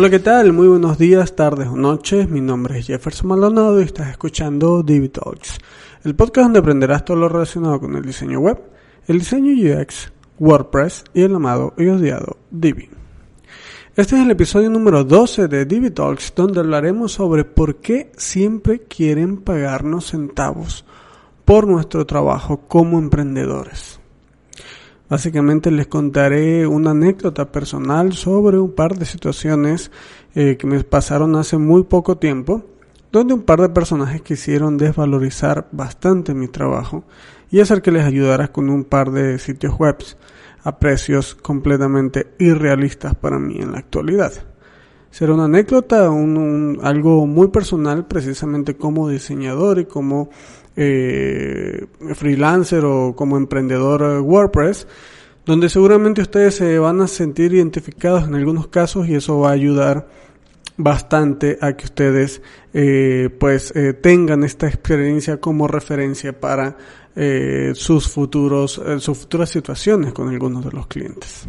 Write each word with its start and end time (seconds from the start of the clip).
Hola, 0.00 0.08
¿qué 0.08 0.20
tal? 0.20 0.54
Muy 0.54 0.66
buenos 0.66 0.96
días, 0.96 1.36
tardes 1.36 1.68
o 1.68 1.76
noches. 1.76 2.26
Mi 2.30 2.40
nombre 2.40 2.78
es 2.78 2.86
Jefferson 2.86 3.28
Maldonado 3.28 3.78
y 3.78 3.84
estás 3.84 4.08
escuchando 4.08 4.82
Divi 4.82 5.10
Talks, 5.10 5.58
el 6.04 6.16
podcast 6.16 6.44
donde 6.46 6.60
aprenderás 6.60 7.04
todo 7.04 7.18
lo 7.18 7.28
relacionado 7.28 7.78
con 7.80 7.94
el 7.94 8.02
diseño 8.02 8.40
web, 8.40 8.58
el 9.08 9.18
diseño 9.18 9.52
UX, 9.52 10.10
WordPress 10.38 11.04
y 11.12 11.20
el 11.20 11.34
amado 11.34 11.74
y 11.76 11.88
odiado 11.88 12.38
Divi. 12.50 12.88
Este 13.94 14.16
es 14.16 14.22
el 14.22 14.30
episodio 14.30 14.70
número 14.70 15.04
12 15.04 15.48
de 15.48 15.66
Divi 15.66 15.90
Talks, 15.90 16.32
donde 16.34 16.60
hablaremos 16.60 17.12
sobre 17.12 17.44
por 17.44 17.76
qué 17.76 18.10
siempre 18.16 18.84
quieren 18.84 19.42
pagarnos 19.42 20.12
centavos 20.12 20.86
por 21.44 21.66
nuestro 21.66 22.06
trabajo 22.06 22.62
como 22.68 22.98
emprendedores. 22.98 23.99
Básicamente 25.10 25.72
les 25.72 25.88
contaré 25.88 26.68
una 26.68 26.92
anécdota 26.92 27.50
personal 27.50 28.12
sobre 28.12 28.60
un 28.60 28.72
par 28.72 28.96
de 28.96 29.04
situaciones 29.04 29.90
eh, 30.36 30.56
que 30.56 30.68
me 30.68 30.84
pasaron 30.84 31.34
hace 31.34 31.58
muy 31.58 31.82
poco 31.82 32.16
tiempo, 32.16 32.64
donde 33.10 33.34
un 33.34 33.42
par 33.42 33.60
de 33.60 33.70
personajes 33.70 34.22
quisieron 34.22 34.78
desvalorizar 34.78 35.66
bastante 35.72 36.32
mi 36.32 36.46
trabajo 36.46 37.02
y 37.50 37.58
hacer 37.58 37.82
que 37.82 37.90
les 37.90 38.04
ayudara 38.04 38.52
con 38.52 38.70
un 38.70 38.84
par 38.84 39.10
de 39.10 39.40
sitios 39.40 39.76
web 39.80 39.96
a 40.62 40.78
precios 40.78 41.34
completamente 41.34 42.32
irrealistas 42.38 43.16
para 43.16 43.40
mí 43.40 43.56
en 43.58 43.72
la 43.72 43.78
actualidad. 43.78 44.49
Será 45.10 45.34
una 45.34 45.46
anécdota, 45.46 46.08
un, 46.08 46.78
algo 46.82 47.26
muy 47.26 47.48
personal 47.48 48.06
precisamente 48.06 48.76
como 48.76 49.08
diseñador 49.08 49.80
y 49.80 49.84
como 49.86 50.30
eh, 50.76 51.86
freelancer 52.14 52.84
o 52.84 53.14
como 53.16 53.36
emprendedor 53.36 54.02
eh, 54.02 54.20
WordPress, 54.20 54.86
donde 55.44 55.68
seguramente 55.68 56.22
ustedes 56.22 56.54
se 56.54 56.78
van 56.78 57.00
a 57.00 57.08
sentir 57.08 57.52
identificados 57.52 58.28
en 58.28 58.36
algunos 58.36 58.68
casos 58.68 59.08
y 59.08 59.16
eso 59.16 59.40
va 59.40 59.50
a 59.50 59.52
ayudar 59.52 60.08
bastante 60.76 61.58
a 61.60 61.72
que 61.76 61.86
ustedes 61.86 62.40
eh, 62.72 63.28
pues 63.38 63.74
tengan 64.00 64.44
esta 64.44 64.68
experiencia 64.68 65.38
como 65.38 65.66
referencia 65.68 66.38
para 66.38 66.78
sus 67.74 68.08
futuros 68.08 68.80
sus 68.98 69.18
futuras 69.18 69.50
situaciones 69.50 70.12
con 70.14 70.28
algunos 70.28 70.64
de 70.64 70.70
los 70.70 70.86
clientes. 70.86 71.46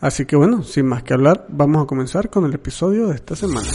Así 0.00 0.26
que 0.26 0.36
bueno, 0.36 0.62
sin 0.62 0.86
más 0.86 1.02
que 1.02 1.14
hablar, 1.14 1.46
vamos 1.48 1.82
a 1.82 1.86
comenzar 1.86 2.30
con 2.30 2.44
el 2.44 2.54
episodio 2.54 3.08
de 3.08 3.14
esta 3.14 3.34
semana. 3.34 3.68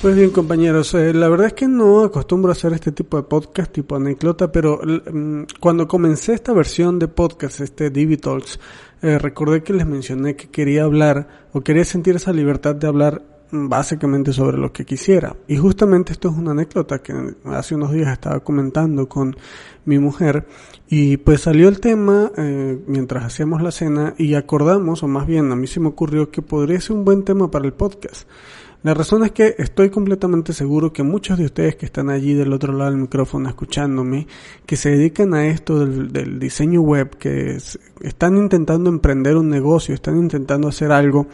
Pues 0.00 0.14
bien 0.14 0.30
compañeros, 0.30 0.94
eh, 0.94 1.12
la 1.12 1.28
verdad 1.28 1.48
es 1.48 1.54
que 1.54 1.66
no 1.66 2.04
acostumbro 2.04 2.50
a 2.50 2.52
hacer 2.52 2.72
este 2.72 2.92
tipo 2.92 3.16
de 3.16 3.24
podcast 3.24 3.72
tipo 3.72 3.96
anécdota, 3.96 4.52
pero 4.52 4.80
mm, 4.80 5.42
cuando 5.58 5.88
comencé 5.88 6.34
esta 6.34 6.52
versión 6.52 7.00
de 7.00 7.08
podcast, 7.08 7.60
este 7.60 7.90
Divi 7.90 8.16
Talks, 8.16 8.60
eh, 9.02 9.18
recordé 9.18 9.64
que 9.64 9.72
les 9.72 9.86
mencioné 9.86 10.36
que 10.36 10.50
quería 10.50 10.84
hablar 10.84 11.48
o 11.52 11.62
quería 11.62 11.84
sentir 11.84 12.14
esa 12.14 12.32
libertad 12.32 12.76
de 12.76 12.86
hablar 12.86 13.22
básicamente 13.50 14.32
sobre 14.32 14.58
lo 14.58 14.72
que 14.72 14.84
quisiera. 14.84 15.36
Y 15.46 15.56
justamente 15.56 16.12
esto 16.12 16.28
es 16.28 16.36
una 16.36 16.52
anécdota 16.52 17.00
que 17.00 17.14
hace 17.46 17.74
unos 17.74 17.92
días 17.92 18.12
estaba 18.12 18.40
comentando 18.40 19.08
con 19.08 19.36
mi 19.84 19.98
mujer 19.98 20.46
y 20.88 21.16
pues 21.16 21.42
salió 21.42 21.68
el 21.68 21.80
tema 21.80 22.30
eh, 22.36 22.78
mientras 22.86 23.24
hacíamos 23.24 23.62
la 23.62 23.70
cena 23.70 24.14
y 24.18 24.34
acordamos, 24.34 25.02
o 25.02 25.08
más 25.08 25.26
bien 25.26 25.50
a 25.52 25.56
mí 25.56 25.66
se 25.66 25.80
me 25.80 25.88
ocurrió 25.88 26.30
que 26.30 26.42
podría 26.42 26.80
ser 26.80 26.96
un 26.96 27.04
buen 27.04 27.24
tema 27.24 27.50
para 27.50 27.64
el 27.64 27.72
podcast. 27.72 28.28
La 28.84 28.94
razón 28.94 29.24
es 29.24 29.32
que 29.32 29.56
estoy 29.58 29.90
completamente 29.90 30.52
seguro 30.52 30.92
que 30.92 31.02
muchos 31.02 31.36
de 31.36 31.46
ustedes 31.46 31.74
que 31.74 31.84
están 31.84 32.10
allí 32.10 32.34
del 32.34 32.52
otro 32.52 32.72
lado 32.72 32.92
del 32.92 33.00
micrófono 33.00 33.48
escuchándome, 33.48 34.28
que 34.66 34.76
se 34.76 34.90
dedican 34.90 35.34
a 35.34 35.48
esto 35.48 35.84
del, 35.84 36.38
diseño 36.38 36.80
web, 36.80 37.16
que 37.16 37.58
están 38.02 38.36
intentando 38.36 38.88
emprender 38.88 39.36
un 39.36 39.48
negocio, 39.48 39.96
están 39.96 40.16
intentando 40.16 40.68
hacer 40.68 40.92
algo 40.92 41.26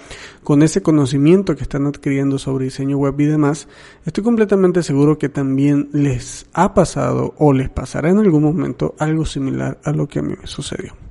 con 0.43 0.63
ese 0.63 0.81
conocimiento 0.81 1.55
que 1.55 1.65
están 1.65 1.87
adquiriendo 1.87 2.39
sobre 2.39 2.65
diseño 2.65 2.97
web 2.97 3.21
y 3.21 3.27
demás, 3.27 3.69
estoy 4.07 4.25
completamente 4.25 4.83
seguro 4.83 5.19
que 5.19 5.29
también 5.29 5.91
les 5.93 6.47
ha 6.55 6.73
pasado 6.73 7.35
o 7.37 7.53
les 7.53 7.69
pasará 7.69 8.09
en 8.09 8.21
algún 8.21 8.43
momento 8.43 8.95
algo 8.99 9.27
similar 9.27 9.79
a 9.85 9.93
lo 9.93 10.09
que 10.09 10.21
a 10.21 10.23
mí 10.23 10.33
me 10.41 10.47
sucedió. 10.47 11.04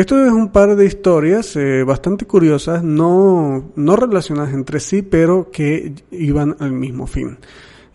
Esto 0.00 0.24
es 0.24 0.32
un 0.32 0.48
par 0.48 0.76
de 0.76 0.86
historias 0.86 1.54
eh, 1.56 1.84
bastante 1.84 2.24
curiosas, 2.24 2.82
no, 2.82 3.70
no 3.76 3.96
relacionadas 3.96 4.54
entre 4.54 4.80
sí, 4.80 5.02
pero 5.02 5.50
que 5.50 5.92
iban 6.10 6.56
al 6.58 6.72
mismo 6.72 7.06
fin. 7.06 7.36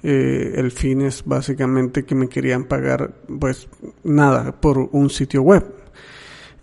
Eh, 0.04 0.54
el 0.56 0.70
fin 0.70 1.02
es 1.02 1.24
básicamente 1.26 2.06
que 2.06 2.14
me 2.14 2.30
querían 2.30 2.66
pagar, 2.66 3.12
pues 3.40 3.68
nada, 4.04 4.52
por 4.52 4.78
un 4.92 5.10
sitio 5.10 5.42
web. 5.42 5.66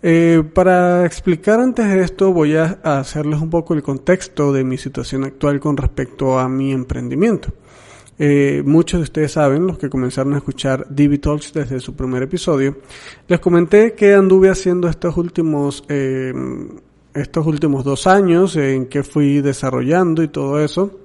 Eh, 0.01 0.43
para 0.53 1.05
explicar 1.05 1.59
antes 1.59 1.87
esto 1.87 2.31
voy 2.31 2.55
a 2.55 2.79
hacerles 2.81 3.41
un 3.41 3.49
poco 3.49 3.73
el 3.73 3.83
contexto 3.83 4.53
de 4.53 4.63
mi 4.63 4.77
situación 4.77 5.25
actual 5.25 5.59
con 5.59 5.75
respecto 5.75 6.39
a 6.39 6.47
mi 6.47 6.71
emprendimiento. 6.71 7.49
Eh, 8.19 8.61
muchos 8.65 8.99
de 8.99 9.03
ustedes 9.03 9.31
saben, 9.31 9.65
los 9.65 9.77
que 9.77 9.89
comenzaron 9.89 10.33
a 10.33 10.37
escuchar 10.37 10.85
Divi 10.89 11.17
Talks 11.17 11.53
desde 11.53 11.79
su 11.79 11.95
primer 11.95 12.23
episodio, 12.23 12.77
les 13.27 13.39
comenté 13.39 13.93
que 13.93 14.13
anduve 14.13 14.49
haciendo 14.49 14.87
estos 14.87 15.17
últimos, 15.17 15.83
eh, 15.89 16.33
estos 17.13 17.45
últimos 17.45 17.83
dos 17.83 18.05
años 18.07 18.55
en 18.55 18.85
que 18.85 19.03
fui 19.03 19.41
desarrollando 19.41 20.21
y 20.23 20.27
todo 20.27 20.59
eso. 20.63 20.99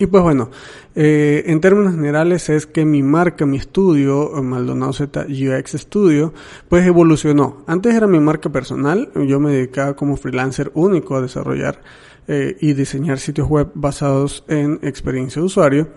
Y 0.00 0.06
pues 0.06 0.22
bueno, 0.22 0.50
eh, 0.94 1.42
en 1.46 1.60
términos 1.60 1.94
generales 1.94 2.48
es 2.50 2.66
que 2.66 2.84
mi 2.84 3.02
marca, 3.02 3.44
mi 3.46 3.56
estudio, 3.56 4.30
Maldonado 4.42 4.92
Z 4.92 5.26
UX 5.28 5.72
Studio, 5.72 6.32
pues 6.68 6.86
evolucionó. 6.86 7.64
Antes 7.66 7.94
era 7.96 8.06
mi 8.06 8.20
marca 8.20 8.48
personal, 8.48 9.10
yo 9.26 9.40
me 9.40 9.50
dedicaba 9.50 9.96
como 9.96 10.16
freelancer 10.16 10.70
único 10.74 11.16
a 11.16 11.20
desarrollar 11.20 11.80
eh, 12.28 12.56
y 12.60 12.74
diseñar 12.74 13.18
sitios 13.18 13.48
web 13.48 13.70
basados 13.74 14.44
en 14.48 14.78
experiencia 14.82 15.40
de 15.40 15.46
usuario. 15.46 15.88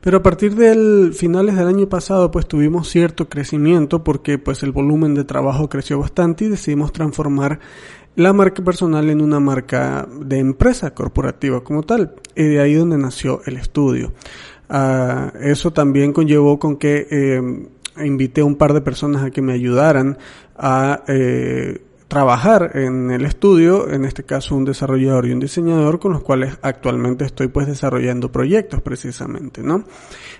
Pero 0.00 0.18
a 0.18 0.22
partir 0.22 0.54
del 0.56 1.12
finales 1.14 1.56
del 1.56 1.68
año 1.68 1.88
pasado 1.88 2.30
pues 2.30 2.46
tuvimos 2.46 2.88
cierto 2.88 3.28
crecimiento 3.28 4.02
porque 4.02 4.38
pues 4.38 4.62
el 4.62 4.72
volumen 4.72 5.14
de 5.14 5.24
trabajo 5.24 5.68
creció 5.68 5.98
bastante 5.98 6.44
y 6.44 6.48
decidimos 6.48 6.92
transformar 6.92 7.60
la 8.16 8.32
marca 8.32 8.62
personal 8.64 9.08
en 9.10 9.20
una 9.20 9.40
marca 9.40 10.08
de 10.20 10.38
empresa 10.38 10.92
corporativa 10.92 11.62
como 11.62 11.82
tal. 11.82 12.14
Y 12.34 12.44
de 12.44 12.60
ahí 12.60 12.74
donde 12.74 12.98
nació 12.98 13.42
el 13.46 13.56
estudio. 13.56 14.12
Uh, 14.68 15.36
eso 15.40 15.72
también 15.72 16.12
conllevó 16.12 16.58
con 16.58 16.76
que 16.76 17.06
eh, 17.10 18.04
invité 18.04 18.40
a 18.40 18.44
un 18.44 18.56
par 18.56 18.72
de 18.72 18.80
personas 18.80 19.22
a 19.22 19.30
que 19.30 19.42
me 19.42 19.52
ayudaran 19.52 20.16
a 20.56 21.02
eh, 21.08 21.82
trabajar 22.12 22.72
en 22.74 23.10
el 23.10 23.24
estudio, 23.24 23.90
en 23.90 24.04
este 24.04 24.22
caso 24.22 24.54
un 24.54 24.66
desarrollador 24.66 25.24
y 25.24 25.32
un 25.32 25.40
diseñador 25.40 25.98
con 25.98 26.12
los 26.12 26.20
cuales 26.20 26.58
actualmente 26.60 27.24
estoy 27.24 27.48
pues 27.48 27.66
desarrollando 27.66 28.30
proyectos 28.30 28.82
precisamente, 28.82 29.62
¿no? 29.62 29.84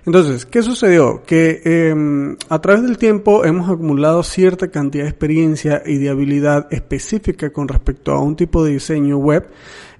Entonces, 0.04 0.44
¿qué 0.44 0.62
sucedió? 0.62 1.22
Que 1.24 1.62
eh, 1.64 2.36
a 2.50 2.60
través 2.60 2.82
del 2.82 2.98
tiempo 2.98 3.46
hemos 3.46 3.70
acumulado 3.70 4.22
cierta 4.22 4.68
cantidad 4.68 5.04
de 5.04 5.08
experiencia 5.08 5.82
y 5.86 5.96
de 5.96 6.10
habilidad 6.10 6.66
específica 6.70 7.48
con 7.54 7.68
respecto 7.68 8.12
a 8.12 8.20
un 8.20 8.36
tipo 8.36 8.62
de 8.62 8.72
diseño 8.72 9.16
web 9.16 9.48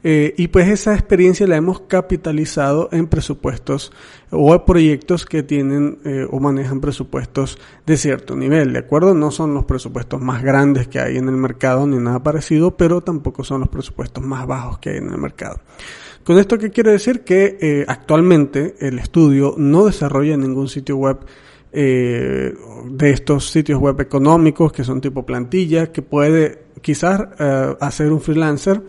eh, 0.04 0.34
y 0.36 0.48
pues 0.48 0.68
esa 0.68 0.94
experiencia 0.94 1.46
la 1.46 1.56
hemos 1.56 1.82
capitalizado 1.82 2.88
en 2.90 3.06
presupuestos 3.06 3.92
o 4.30 4.64
proyectos 4.64 5.26
que 5.26 5.44
tienen 5.44 5.98
eh, 6.04 6.26
o 6.28 6.40
manejan 6.40 6.80
presupuestos 6.80 7.58
de 7.86 7.96
cierto 7.96 8.34
nivel, 8.34 8.72
¿de 8.72 8.80
acuerdo? 8.80 9.14
No 9.14 9.30
son 9.30 9.54
los 9.54 9.64
presupuestos 9.64 10.20
más 10.20 10.42
grandes 10.42 10.88
que 10.88 10.98
hay 10.98 11.18
en 11.18 11.28
el 11.28 11.36
mercado 11.36 11.86
ni 11.86 11.98
nada 11.98 12.20
parecido, 12.20 12.76
pero 12.76 13.00
tampoco 13.00 13.44
son 13.44 13.60
los 13.60 13.68
presupuestos 13.68 14.24
más 14.24 14.44
bajos 14.44 14.78
que 14.78 14.90
hay 14.90 14.96
en 14.96 15.10
el 15.10 15.18
mercado. 15.18 15.60
Con 16.24 16.38
esto 16.38 16.58
qué 16.58 16.70
quiere 16.70 16.92
decir 16.92 17.20
que 17.20 17.58
eh, 17.60 17.84
actualmente 17.86 18.74
el 18.80 18.98
estudio 18.98 19.54
no 19.56 19.86
desarrolla 19.86 20.36
ningún 20.36 20.68
sitio 20.68 20.96
web 20.96 21.18
de 21.74 23.10
estos 23.10 23.48
sitios 23.48 23.80
web 23.80 23.98
económicos 23.98 24.74
que 24.74 24.84
son 24.84 25.00
tipo 25.00 25.24
plantilla 25.24 25.90
que 25.90 26.02
puede 26.02 26.64
quizás 26.82 27.22
hacer 27.80 28.12
un 28.12 28.20
freelancer 28.20 28.82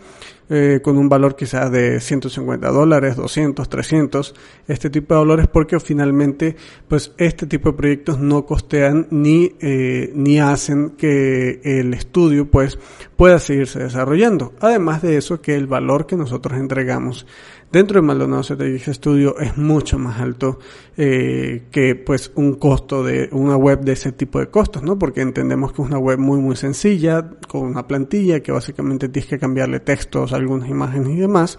eh, 0.50 0.80
con 0.84 0.98
un 0.98 1.10
valor 1.10 1.36
quizás 1.36 1.72
de 1.72 2.00
150 2.00 2.70
dólares, 2.70 3.16
200, 3.16 3.68
300, 3.70 4.36
este 4.68 4.90
tipo 4.90 5.14
de 5.14 5.20
valores 5.20 5.48
porque 5.48 5.80
finalmente 5.80 6.56
pues 6.88 7.14
este 7.18 7.48
tipo 7.48 7.72
de 7.72 7.78
proyectos 7.78 8.20
no 8.20 8.46
costean 8.46 9.08
ni, 9.10 9.56
eh, 9.62 10.12
ni 10.16 10.40
hacen 10.40 10.92
que 10.92 11.62
el 11.64 11.94
estudio 11.94 12.50
pues 12.50 12.78
pueda 13.16 13.40
seguirse 13.40 13.80
desarrollando. 13.80 14.54
Además 14.60 15.02
de 15.02 15.18
eso 15.18 15.42
que 15.42 15.56
el 15.56 15.68
valor 15.68 16.06
que 16.06 16.16
nosotros 16.16 16.60
entregamos 16.60 17.26
dentro 17.74 18.00
de 18.00 18.06
Maldonado 18.06 18.44
Strategic 18.44 18.94
Studio 18.94 19.40
es 19.40 19.58
mucho 19.58 19.98
más 19.98 20.22
alto 20.22 20.60
eh, 20.96 21.64
que 21.72 21.96
pues 21.96 22.32
un 22.36 22.54
costo 22.54 23.04
de 23.04 23.30
una 23.32 23.58
web 23.58 23.82
de 23.82 23.94
ese 23.94 24.12
tipo 24.12 24.40
de 24.40 24.48
costos, 24.48 24.84
¿no? 24.84 25.00
Porque 25.00 25.22
entendemos 25.22 25.74
que 25.74 25.82
es 25.82 25.88
una 25.88 25.98
web 25.98 26.20
muy 26.20 26.40
muy 26.40 26.56
sencilla, 26.56 27.32
con 27.48 27.64
una 27.64 27.88
plantilla 27.88 28.42
que 28.42 28.52
básicamente 28.52 29.10
tienes 29.10 29.28
que 29.28 29.40
cambiarle 29.40 29.80
textos, 29.80 30.34
algunas 30.34 30.70
imágenes 30.70 31.10
y 31.10 31.20
demás. 31.20 31.58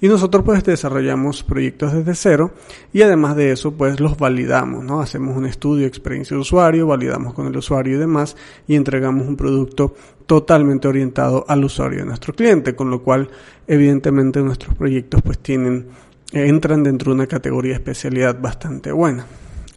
Y 0.00 0.06
nosotros 0.06 0.44
pues 0.44 0.62
desarrollamos 0.62 1.42
proyectos 1.42 1.92
desde 1.92 2.14
cero 2.14 2.52
y 2.92 3.02
además 3.02 3.34
de 3.34 3.50
eso 3.50 3.72
pues 3.72 3.98
los 3.98 4.16
validamos, 4.16 4.84
¿no? 4.84 5.00
Hacemos 5.00 5.36
un 5.36 5.44
estudio 5.44 5.88
experiencia 5.88 6.36
de 6.36 6.40
usuario, 6.40 6.86
validamos 6.86 7.34
con 7.34 7.48
el 7.48 7.56
usuario 7.56 7.96
y 7.96 7.98
demás 7.98 8.36
y 8.68 8.76
entregamos 8.76 9.26
un 9.26 9.36
producto 9.36 9.96
totalmente 10.28 10.86
orientado 10.86 11.46
al 11.48 11.64
usuario 11.64 12.00
de 12.00 12.04
nuestro 12.04 12.34
cliente, 12.34 12.76
con 12.76 12.90
lo 12.90 13.02
cual 13.02 13.30
evidentemente 13.66 14.42
nuestros 14.42 14.76
proyectos 14.76 15.22
pues 15.22 15.38
tienen 15.38 15.88
entran 16.30 16.82
dentro 16.82 17.10
de 17.10 17.14
una 17.16 17.26
categoría 17.26 17.70
de 17.70 17.78
especialidad 17.78 18.38
bastante 18.38 18.92
buena. 18.92 19.24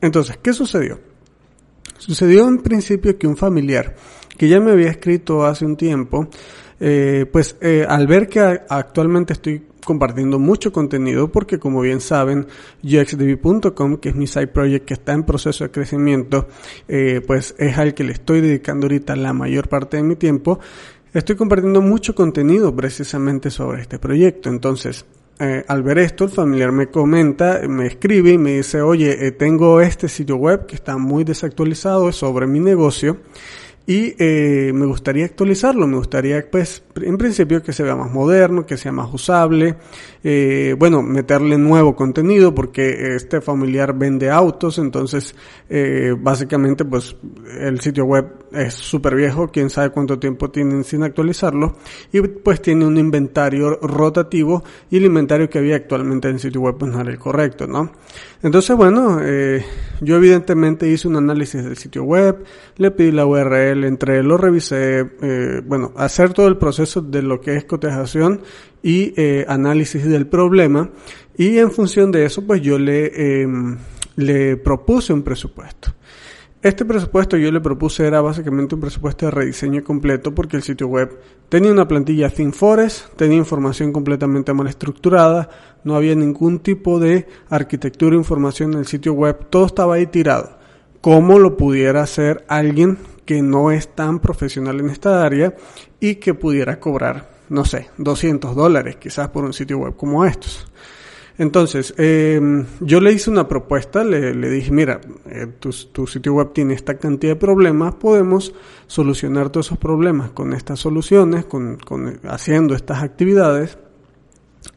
Entonces, 0.01 0.38
¿qué 0.44 0.51
sucedió? 0.51 1.00
Sucedió 1.98 2.50
en 2.50 2.57
principio 2.57 3.18
que 3.18 3.27
un 3.27 3.38
familiar 3.38 3.95
que 4.38 4.50
ya 4.50 4.59
me 4.59 4.71
había 4.71 4.89
escrito 4.89 5.45
hace 5.45 5.65
un 5.65 5.77
tiempo, 5.77 6.27
eh, 6.81 7.25
pues 7.31 7.56
eh, 7.62 7.86
al 7.88 8.06
ver 8.07 8.27
que 8.27 8.42
actualmente 8.42 9.31
estoy 9.31 9.63
compartiendo 9.86 10.39
mucho 10.39 10.72
contenido 10.72 11.31
porque 11.31 11.60
como 11.60 11.81
bien 11.81 12.01
saben 12.01 12.48
UXDB.com 12.83 13.98
que 13.98 14.10
es 14.10 14.16
mi 14.16 14.28
side 14.28 14.48
project 14.48 14.86
que 14.86 14.94
está 14.94 15.13
en 15.13 15.24
proceso 15.24 15.63
de 15.63 15.72
crecimiento 15.72 16.48
eh, 16.88 17.22
pues 17.25 17.56
es 17.57 17.78
al 17.78 17.94
que 17.94 18.04
le 18.04 18.13
estoy 18.13 18.42
dedicando 18.42 18.86
ahorita 18.86 19.16
la 19.16 19.33
mayor 19.33 19.68
parte 19.68 19.98
de 19.98 20.04
mi 20.04 20.16
tiempo 20.16 20.60
estoy 21.13 21.36
compartiendo 21.36 21.81
mucho 21.81 22.16
contenido 22.16 22.75
precisamente 22.75 23.50
sobre 23.50 23.81
este 23.81 24.00
proyecto. 24.00 24.50
Entonces 24.50 25.06
eh, 25.39 25.66
al 25.68 25.81
ver 25.81 25.98
esto, 25.98 26.25
el 26.25 26.30
familiar 26.30 26.72
me 26.72 26.88
comenta, 26.88 27.62
me 27.68 27.88
escribe 27.88 28.33
y 28.33 28.38
me 28.38 28.57
dice, 28.57 28.81
oye, 28.81 29.25
eh, 29.25 29.31
tengo 29.31 29.81
este 29.81 30.07
sitio 30.07 30.36
web 30.36 30.68
que 30.68 30.75
está 30.75 30.98
muy 30.98 31.24
desactualizado, 31.24 32.10
es 32.10 32.16
sobre 32.16 32.45
mi 32.45 32.60
negocio 32.60 33.18
y 33.91 34.15
eh, 34.19 34.71
me 34.73 34.85
gustaría 34.85 35.25
actualizarlo, 35.25 35.85
me 35.85 35.97
gustaría 35.97 36.49
pues 36.49 36.81
en 36.95 37.17
principio 37.17 37.61
que 37.61 37.73
se 37.73 37.83
vea 37.83 37.93
más 37.93 38.09
moderno, 38.09 38.65
que 38.65 38.77
sea 38.77 38.93
más 38.93 39.13
usable, 39.13 39.75
eh, 40.23 40.77
bueno, 40.79 41.01
meterle 41.01 41.57
nuevo 41.57 41.93
contenido 41.93 42.55
porque 42.55 43.17
este 43.17 43.41
familiar 43.41 43.93
vende 43.93 44.29
autos, 44.29 44.77
entonces 44.77 45.35
eh, 45.69 46.15
básicamente 46.17 46.85
pues 46.85 47.17
el 47.59 47.81
sitio 47.81 48.05
web 48.05 48.40
es 48.53 48.74
súper 48.74 49.15
viejo, 49.15 49.50
quién 49.50 49.69
sabe 49.69 49.89
cuánto 49.92 50.19
tiempo 50.19 50.50
tienen 50.50 50.83
sin 50.83 51.03
actualizarlo 51.03 51.77
y 52.12 52.21
pues 52.21 52.62
tiene 52.62 52.86
un 52.86 52.98
inventario 52.98 53.77
rotativo 53.81 54.63
y 54.89 54.98
el 54.98 55.06
inventario 55.06 55.50
que 55.50 55.59
había 55.59 55.75
actualmente 55.75 56.27
en 56.27 56.36
el 56.36 56.39
sitio 56.39 56.62
web 56.62 56.75
pues 56.77 56.92
no 56.92 57.01
era 57.01 57.12
el 57.12 57.19
correcto, 57.19 57.68
¿no? 57.68 57.92
Entonces 58.44 58.75
bueno, 58.75 59.19
eh, 59.21 59.63
yo 60.01 60.18
evidentemente 60.18 60.88
hice 60.88 61.07
un 61.07 61.15
análisis 61.15 61.63
del 61.63 61.77
sitio 61.77 62.03
web, 62.03 62.44
le 62.77 62.92
pedí 62.92 63.12
la 63.12 63.25
URL, 63.25 63.83
entré, 63.86 64.24
lo 64.24 64.38
revisé, 64.38 65.12
eh, 65.21 65.62
bueno, 65.65 65.94
hacer 65.95 66.33
todo 66.33 66.47
el 66.47 66.57
proceso 66.57 67.01
de 67.01 67.21
lo 67.21 67.39
que 67.39 67.56
es 67.56 67.65
cotejación 67.65 68.42
y 68.83 69.13
eh, 69.15 69.45
análisis 69.47 70.06
del 70.06 70.27
problema 70.27 70.89
y 71.38 71.57
en 71.57 71.71
función 71.71 72.12
de 72.12 72.25
eso 72.25 72.45
pues 72.45 72.62
yo 72.62 72.77
le, 72.77 73.42
em, 73.42 73.77
le 74.15 74.57
propuse 74.57 75.13
un 75.13 75.24
presupuesto. 75.24 75.94
Este 76.63 76.85
presupuesto 76.85 77.37
yo 77.37 77.51
le 77.51 77.59
propuse 77.59 78.05
era 78.05 78.21
básicamente 78.21 78.75
un 78.75 78.81
presupuesto 78.81 79.25
de 79.25 79.31
rediseño 79.31 79.83
completo 79.83 80.35
porque 80.35 80.57
el 80.57 80.61
sitio 80.61 80.85
web 80.85 81.19
tenía 81.49 81.71
una 81.71 81.87
plantilla 81.87 82.29
ThemeForest, 82.29 83.15
tenía 83.15 83.39
información 83.39 83.91
completamente 83.91 84.53
mal 84.53 84.67
estructurada, 84.67 85.49
no 85.83 85.95
había 85.95 86.13
ningún 86.13 86.59
tipo 86.59 86.99
de 86.99 87.25
arquitectura 87.49 88.13
e 88.15 88.19
información 88.19 88.73
en 88.73 88.79
el 88.79 88.85
sitio 88.85 89.13
web, 89.13 89.47
todo 89.49 89.65
estaba 89.65 89.95
ahí 89.95 90.05
tirado. 90.05 90.59
¿Cómo 91.01 91.39
lo 91.39 91.57
pudiera 91.57 92.03
hacer 92.03 92.45
alguien 92.47 92.99
que 93.25 93.41
no 93.41 93.71
es 93.71 93.95
tan 93.95 94.19
profesional 94.19 94.79
en 94.81 94.91
esta 94.91 95.23
área 95.23 95.55
y 95.99 96.17
que 96.17 96.35
pudiera 96.35 96.79
cobrar, 96.79 97.31
no 97.49 97.65
sé, 97.65 97.89
200 97.97 98.55
dólares 98.55 98.97
quizás 98.97 99.29
por 99.29 99.45
un 99.45 99.53
sitio 99.53 99.79
web 99.79 99.95
como 99.95 100.25
estos? 100.25 100.70
Entonces, 101.38 101.94
eh, 101.98 102.39
yo 102.81 103.00
le 103.00 103.13
hice 103.13 103.30
una 103.30 103.48
propuesta, 103.48 104.04
le, 104.04 104.50
dije, 104.50 104.72
mira, 104.72 105.01
eh, 105.25 105.48
tu, 105.60 105.72
sitio 105.72 106.33
web 106.33 106.51
tiene 106.54 106.74
esta 106.74 106.98
cantidad 106.98 107.33
de 107.33 107.39
problemas, 107.39 107.95
podemos 107.95 108.54
solucionar 108.88 109.50
todos 109.50 109.68
esos 109.68 109.78
problemas 109.78 110.31
con 110.31 110.54
estas 110.54 110.80
soluciones, 110.80 111.45
con, 111.45 111.78
con, 111.78 112.19
haciendo 112.24 112.75
estas 112.75 113.01
actividades, 113.01 113.78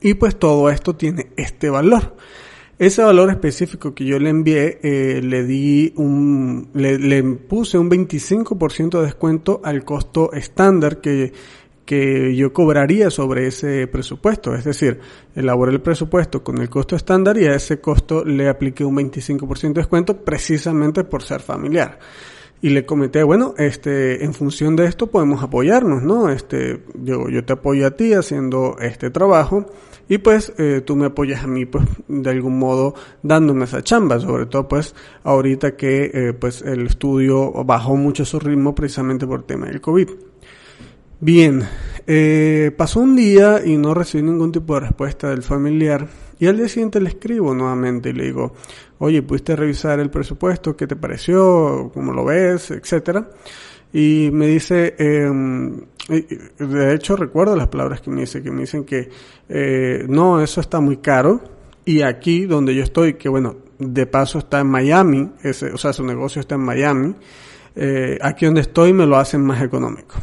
y 0.01 0.15
pues 0.15 0.39
todo 0.39 0.71
esto 0.71 0.95
tiene 0.95 1.31
este 1.37 1.71
valor. 1.71 2.17
Ese 2.77 3.03
valor 3.03 3.31
específico 3.31 3.95
que 3.95 4.05
yo 4.05 4.19
le 4.19 4.31
envié, 4.31 4.81
eh, 4.83 5.23
le 5.23 5.45
di 5.45 5.93
un, 5.97 6.71
le, 6.75 6.99
le 6.99 7.23
puse 7.23 7.79
un 7.79 7.89
25% 7.89 8.99
de 8.99 9.05
descuento 9.05 9.61
al 9.63 9.85
costo 9.85 10.33
estándar 10.33 11.01
que 11.01 11.33
que 11.85 12.35
yo 12.35 12.53
cobraría 12.53 13.11
sobre 13.11 13.47
ese 13.47 13.87
presupuesto. 13.87 14.55
Es 14.55 14.65
decir, 14.65 15.01
elaboré 15.35 15.73
el 15.73 15.81
presupuesto 15.81 16.43
con 16.43 16.59
el 16.59 16.69
costo 16.69 16.97
estándar 16.97 17.37
y 17.39 17.47
a 17.47 17.55
ese 17.55 17.81
costo 17.81 18.25
le 18.25 18.49
apliqué 18.49 18.85
un 18.85 18.97
25% 18.97 19.69
de 19.69 19.81
descuento 19.81 20.17
precisamente 20.25 21.05
por 21.05 21.23
ser 21.23 21.41
familiar. 21.41 21.99
Y 22.63 22.71
le 22.71 22.87
comenté, 22.87 23.23
bueno, 23.23 23.55
este, 23.59 24.25
en 24.25 24.33
función 24.33 24.75
de 24.75 24.87
esto 24.87 25.09
podemos 25.09 25.43
apoyarnos, 25.43 26.03
¿no? 26.03 26.31
Este, 26.31 26.83
yo, 26.95 27.29
yo 27.29 27.45
te 27.45 27.53
apoyo 27.53 27.87
a 27.87 27.91
ti 27.91 28.15
haciendo 28.15 28.77
este 28.81 29.11
trabajo 29.11 29.67
y 30.09 30.19
pues 30.19 30.53
eh, 30.59 30.83
tú 30.85 30.97
me 30.97 31.07
apoyas 31.07 31.45
a 31.45 31.47
mí, 31.47 31.67
pues, 31.67 31.85
de 32.09 32.31
algún 32.31 32.59
modo 32.59 32.95
dándome 33.23 33.65
esa 33.65 33.83
chamba, 33.83 34.21
sobre 34.21 34.47
todo 34.47 34.69
pues 34.69 34.95
ahorita 35.23 35.77
que 35.77 36.11
eh, 36.13 36.33
pues 36.33 36.63
el 36.63 36.87
estudio 36.87 37.53
bajó 37.65 37.97
mucho 37.97 38.25
su 38.25 38.39
ritmo 38.39 38.75
precisamente 38.75 39.27
por 39.27 39.41
el 39.41 39.45
tema 39.47 39.67
del 39.67 39.81
COVID. 39.81 40.09
Bien, 41.25 41.67
eh, 42.07 42.71
pasó 42.77 43.01
un 43.01 43.17
día 43.17 43.63
y 43.65 43.79
no 43.79 43.95
recibí 43.95 44.23
ningún 44.23 44.53
tipo 44.53 44.75
de 44.75 44.81
respuesta 44.81 45.31
del 45.31 45.43
familiar 45.43 46.07
y 46.39 46.47
al 46.49 46.59
día 46.59 46.69
siguiente 46.69 47.01
le 47.01 47.09
escribo 47.09 47.55
nuevamente 47.55 48.11
y 48.11 48.13
le 48.13 48.25
digo, 48.25 48.53
oye, 48.99 49.23
¿pudiste 49.23 49.57
revisar 49.57 50.01
el 50.01 50.11
presupuesto? 50.11 50.77
¿Qué 50.77 50.87
te 50.87 50.97
pareció? 50.97 51.91
¿Cómo 51.95 52.13
lo 52.13 52.27
ves? 52.27 52.73
Etcétera. 52.73 53.27
Y 53.91 54.29
me 54.35 54.49
dice, 54.49 54.97
eh, 54.99 55.31
de 56.59 56.95
hecho 56.95 57.17
recuerdo 57.17 57.57
las 57.57 57.69
palabras 57.69 58.03
que 58.03 58.11
me 58.11 58.21
dice, 58.21 58.43
que 58.43 58.51
me 58.51 58.61
dicen 58.61 58.85
que 58.85 59.09
eh, 59.49 60.05
no, 60.07 60.43
eso 60.43 60.61
está 60.61 60.81
muy 60.81 60.99
caro 60.99 61.41
y 61.87 62.03
aquí 62.03 62.45
donde 62.45 62.75
yo 62.75 62.83
estoy, 62.83 63.15
que 63.15 63.31
bueno, 63.31 63.57
de 63.79 64.05
paso 64.05 64.41
está 64.41 64.61
en 64.61 64.67
Miami, 64.67 65.31
ese, 65.43 65.73
o 65.73 65.79
sea, 65.79 65.95
su 65.95 66.05
negocio 66.05 66.41
está 66.41 66.57
en 66.57 66.61
Miami, 66.61 67.15
eh, 67.77 68.19
aquí 68.21 68.45
donde 68.45 68.61
estoy 68.61 68.93
me 68.93 69.07
lo 69.07 69.17
hacen 69.17 69.41
más 69.41 69.63
económico. 69.63 70.17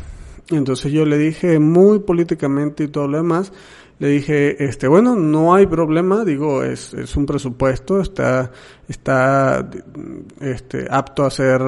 Entonces 0.57 0.91
yo 0.91 1.05
le 1.05 1.17
dije 1.17 1.59
muy 1.59 1.99
políticamente 1.99 2.83
y 2.85 2.87
todo 2.87 3.07
lo 3.07 3.17
demás, 3.17 3.51
le 3.99 4.07
dije, 4.07 4.63
este, 4.63 4.87
bueno, 4.87 5.15
no 5.15 5.53
hay 5.53 5.67
problema, 5.67 6.25
digo, 6.25 6.63
es, 6.63 6.93
es 6.93 7.15
un 7.15 7.25
presupuesto, 7.25 8.01
está, 8.01 8.51
está, 8.87 9.69
este, 10.39 10.87
apto 10.89 11.23
a 11.23 11.29
ser 11.29 11.61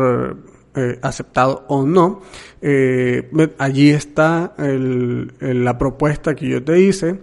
eh, 0.76 0.98
aceptado 1.02 1.66
o 1.68 1.86
no. 1.86 2.22
Eh, 2.60 3.30
allí 3.60 3.92
está 3.92 4.56
el, 4.58 5.32
la 5.40 5.78
propuesta 5.78 6.34
que 6.34 6.50
yo 6.50 6.64
te 6.64 6.80
hice. 6.82 7.20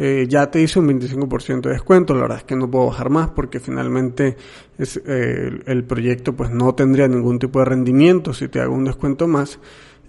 Eh, 0.00 0.26
ya 0.28 0.48
te 0.48 0.62
hice 0.62 0.78
un 0.78 0.88
25% 0.88 1.62
de 1.62 1.70
descuento, 1.70 2.14
la 2.14 2.20
verdad 2.20 2.38
es 2.38 2.44
que 2.44 2.54
no 2.54 2.70
puedo 2.70 2.86
bajar 2.86 3.10
más 3.10 3.30
porque 3.30 3.58
finalmente 3.58 4.36
es, 4.78 5.00
eh, 5.04 5.60
el 5.66 5.82
proyecto 5.82 6.34
pues 6.34 6.50
no 6.50 6.72
tendría 6.76 7.08
ningún 7.08 7.40
tipo 7.40 7.58
de 7.58 7.64
rendimiento 7.64 8.32
si 8.32 8.46
te 8.46 8.60
hago 8.60 8.74
un 8.74 8.84
descuento 8.84 9.26
más. 9.26 9.58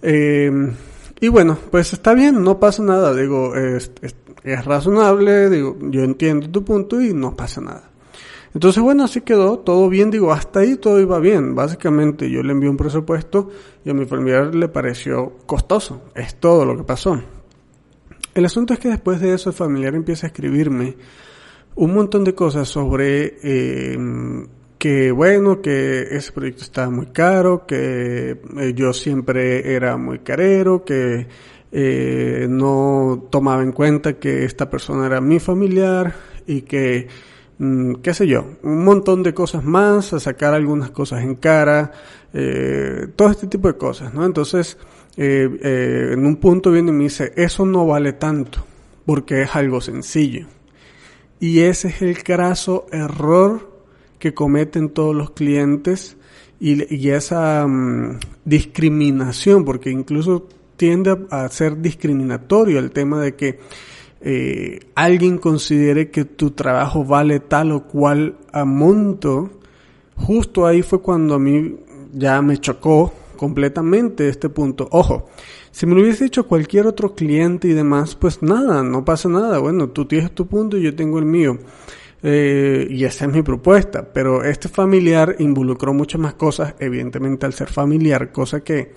Eh, 0.02 0.50
y 1.20 1.28
bueno, 1.28 1.58
pues 1.70 1.92
está 1.92 2.14
bien, 2.14 2.42
no 2.42 2.58
pasa 2.58 2.82
nada, 2.82 3.14
digo, 3.14 3.54
es, 3.54 3.92
es, 4.00 4.16
es, 4.42 4.64
razonable, 4.64 5.50
digo, 5.50 5.76
yo 5.82 6.02
entiendo 6.02 6.48
tu 6.50 6.64
punto 6.64 7.00
y 7.00 7.12
no 7.12 7.36
pasa 7.36 7.60
nada. 7.60 7.90
Entonces, 8.54 8.82
bueno, 8.82 9.04
así 9.04 9.20
quedó, 9.20 9.58
todo 9.58 9.88
bien, 9.88 10.10
digo, 10.10 10.32
hasta 10.32 10.60
ahí 10.60 10.76
todo 10.76 11.00
iba 11.00 11.20
bien. 11.20 11.54
Básicamente 11.54 12.28
yo 12.30 12.42
le 12.42 12.52
envié 12.52 12.68
un 12.68 12.76
presupuesto 12.76 13.50
y 13.84 13.90
a 13.90 13.94
mi 13.94 14.06
familiar 14.06 14.54
le 14.54 14.68
pareció 14.68 15.36
costoso, 15.46 16.02
es 16.14 16.34
todo 16.36 16.64
lo 16.64 16.76
que 16.76 16.82
pasó. 16.82 17.20
El 18.34 18.44
asunto 18.44 18.72
es 18.72 18.80
que 18.80 18.88
después 18.88 19.20
de 19.20 19.34
eso 19.34 19.50
el 19.50 19.56
familiar 19.56 19.94
empieza 19.94 20.26
a 20.26 20.28
escribirme 20.28 20.96
un 21.76 21.94
montón 21.94 22.24
de 22.24 22.34
cosas 22.34 22.68
sobre 22.68 23.36
eh, 23.42 23.98
que 24.80 25.12
bueno, 25.12 25.60
que 25.60 26.08
ese 26.10 26.32
proyecto 26.32 26.62
estaba 26.62 26.88
muy 26.88 27.08
caro, 27.08 27.66
que 27.66 28.40
eh, 28.58 28.72
yo 28.74 28.94
siempre 28.94 29.74
era 29.74 29.98
muy 29.98 30.20
carero, 30.20 30.86
que 30.86 31.26
eh, 31.70 32.46
no 32.48 33.28
tomaba 33.30 33.62
en 33.62 33.72
cuenta 33.72 34.14
que 34.14 34.46
esta 34.46 34.70
persona 34.70 35.04
era 35.04 35.20
mi 35.20 35.38
familiar 35.38 36.14
y 36.46 36.62
que, 36.62 37.08
mm, 37.58 37.96
qué 37.96 38.14
sé 38.14 38.26
yo, 38.26 38.46
un 38.62 38.82
montón 38.82 39.22
de 39.22 39.34
cosas 39.34 39.62
más, 39.64 40.14
a 40.14 40.18
sacar 40.18 40.54
algunas 40.54 40.90
cosas 40.92 41.24
en 41.24 41.34
cara, 41.34 41.92
eh, 42.32 43.08
todo 43.16 43.28
este 43.28 43.48
tipo 43.48 43.68
de 43.68 43.76
cosas, 43.76 44.14
¿no? 44.14 44.24
Entonces, 44.24 44.78
eh, 45.18 45.46
eh, 45.62 46.10
en 46.14 46.24
un 46.24 46.36
punto 46.36 46.70
viene 46.70 46.90
y 46.90 46.94
me 46.94 47.04
dice, 47.04 47.34
eso 47.36 47.66
no 47.66 47.86
vale 47.86 48.14
tanto, 48.14 48.64
porque 49.04 49.42
es 49.42 49.54
algo 49.54 49.82
sencillo. 49.82 50.46
Y 51.38 51.60
ese 51.60 51.88
es 51.88 52.00
el 52.00 52.24
craso 52.24 52.86
error 52.90 53.69
que 54.20 54.32
cometen 54.34 54.90
todos 54.90 55.16
los 55.16 55.32
clientes 55.32 56.16
y, 56.60 56.94
y 56.94 57.10
esa 57.10 57.64
um, 57.64 58.18
discriminación, 58.44 59.64
porque 59.64 59.90
incluso 59.90 60.46
tiende 60.76 61.26
a, 61.30 61.48
ser 61.48 61.80
discriminatorio 61.80 62.78
el 62.78 62.90
tema 62.92 63.20
de 63.20 63.34
que 63.34 63.58
eh, 64.20 64.80
alguien 64.94 65.38
considere 65.38 66.10
que 66.10 66.24
tu 66.24 66.52
trabajo 66.52 67.04
vale 67.04 67.40
tal 67.40 67.72
o 67.72 67.84
cual 67.84 68.36
a 68.52 68.64
monto, 68.64 69.50
justo 70.16 70.66
ahí 70.66 70.82
fue 70.82 71.00
cuando 71.00 71.34
a 71.34 71.38
mí 71.38 71.76
ya 72.12 72.40
me 72.42 72.58
chocó 72.58 73.12
completamente 73.36 74.28
este 74.28 74.50
punto. 74.50 74.86
Ojo, 74.90 75.28
si 75.70 75.86
me 75.86 75.94
lo 75.94 76.02
hubiese 76.02 76.24
dicho 76.24 76.46
cualquier 76.46 76.86
otro 76.86 77.14
cliente 77.14 77.68
y 77.68 77.72
demás, 77.72 78.14
pues 78.14 78.42
nada, 78.42 78.82
no 78.82 79.04
pasa 79.04 79.30
nada. 79.30 79.58
Bueno, 79.58 79.88
tú 79.88 80.04
tienes 80.04 80.32
tu 80.32 80.46
punto 80.46 80.76
y 80.76 80.82
yo 80.82 80.94
tengo 80.94 81.18
el 81.18 81.24
mío. 81.24 81.58
Eh, 82.22 82.86
y 82.90 83.04
esa 83.04 83.26
es 83.26 83.32
mi 83.32 83.42
propuesta. 83.42 84.12
Pero 84.12 84.44
este 84.44 84.68
familiar 84.68 85.36
involucró 85.38 85.94
muchas 85.94 86.20
más 86.20 86.34
cosas, 86.34 86.74
evidentemente 86.78 87.46
al 87.46 87.52
ser 87.52 87.68
familiar, 87.68 88.32
cosa 88.32 88.60
que 88.60 88.92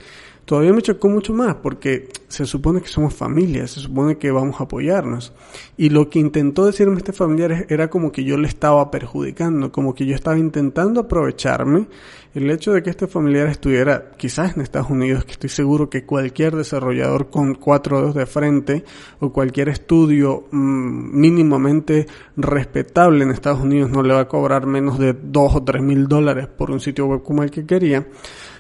todavía 0.45 0.73
me 0.73 0.81
chocó 0.81 1.07
mucho 1.07 1.33
más 1.33 1.55
porque 1.55 2.09
se 2.27 2.45
supone 2.45 2.81
que 2.81 2.89
somos 2.89 3.13
familia, 3.13 3.65
se 3.67 3.79
supone 3.79 4.17
que 4.17 4.31
vamos 4.31 4.59
a 4.59 4.63
apoyarnos. 4.63 5.33
Y 5.77 5.89
lo 5.89 6.09
que 6.09 6.19
intentó 6.19 6.65
decirme 6.65 6.97
este 6.97 7.13
familiar 7.13 7.65
era 7.69 7.89
como 7.89 8.11
que 8.11 8.23
yo 8.23 8.37
le 8.37 8.47
estaba 8.47 8.91
perjudicando, 8.91 9.71
como 9.71 9.95
que 9.95 10.05
yo 10.05 10.15
estaba 10.15 10.37
intentando 10.37 11.01
aprovecharme. 11.01 11.87
El 12.33 12.49
hecho 12.49 12.73
de 12.73 12.81
que 12.81 12.89
este 12.89 13.07
familiar 13.07 13.47
estuviera 13.47 14.11
quizás 14.17 14.55
en 14.55 14.63
Estados 14.63 14.89
Unidos, 14.89 15.23
que 15.25 15.33
estoy 15.33 15.49
seguro 15.49 15.89
que 15.89 16.05
cualquier 16.05 16.55
desarrollador 16.55 17.29
con 17.29 17.55
cuatro 17.55 17.99
dedos 17.99 18.15
de 18.15 18.25
frente 18.25 18.83
o 19.19 19.31
cualquier 19.31 19.69
estudio 19.69 20.45
mm, 20.51 21.19
mínimamente 21.19 22.07
respetable 22.35 23.23
en 23.23 23.31
Estados 23.31 23.61
Unidos 23.61 23.91
no 23.91 24.01
le 24.01 24.13
va 24.13 24.21
a 24.21 24.27
cobrar 24.27 24.65
menos 24.65 24.97
de 24.97 25.13
dos 25.13 25.55
o 25.55 25.63
tres 25.63 25.83
mil 25.83 26.07
dólares 26.07 26.47
por 26.47 26.71
un 26.71 26.79
sitio 26.79 27.05
web 27.05 27.21
como 27.21 27.43
el 27.43 27.51
que 27.51 27.65
quería 27.65 28.07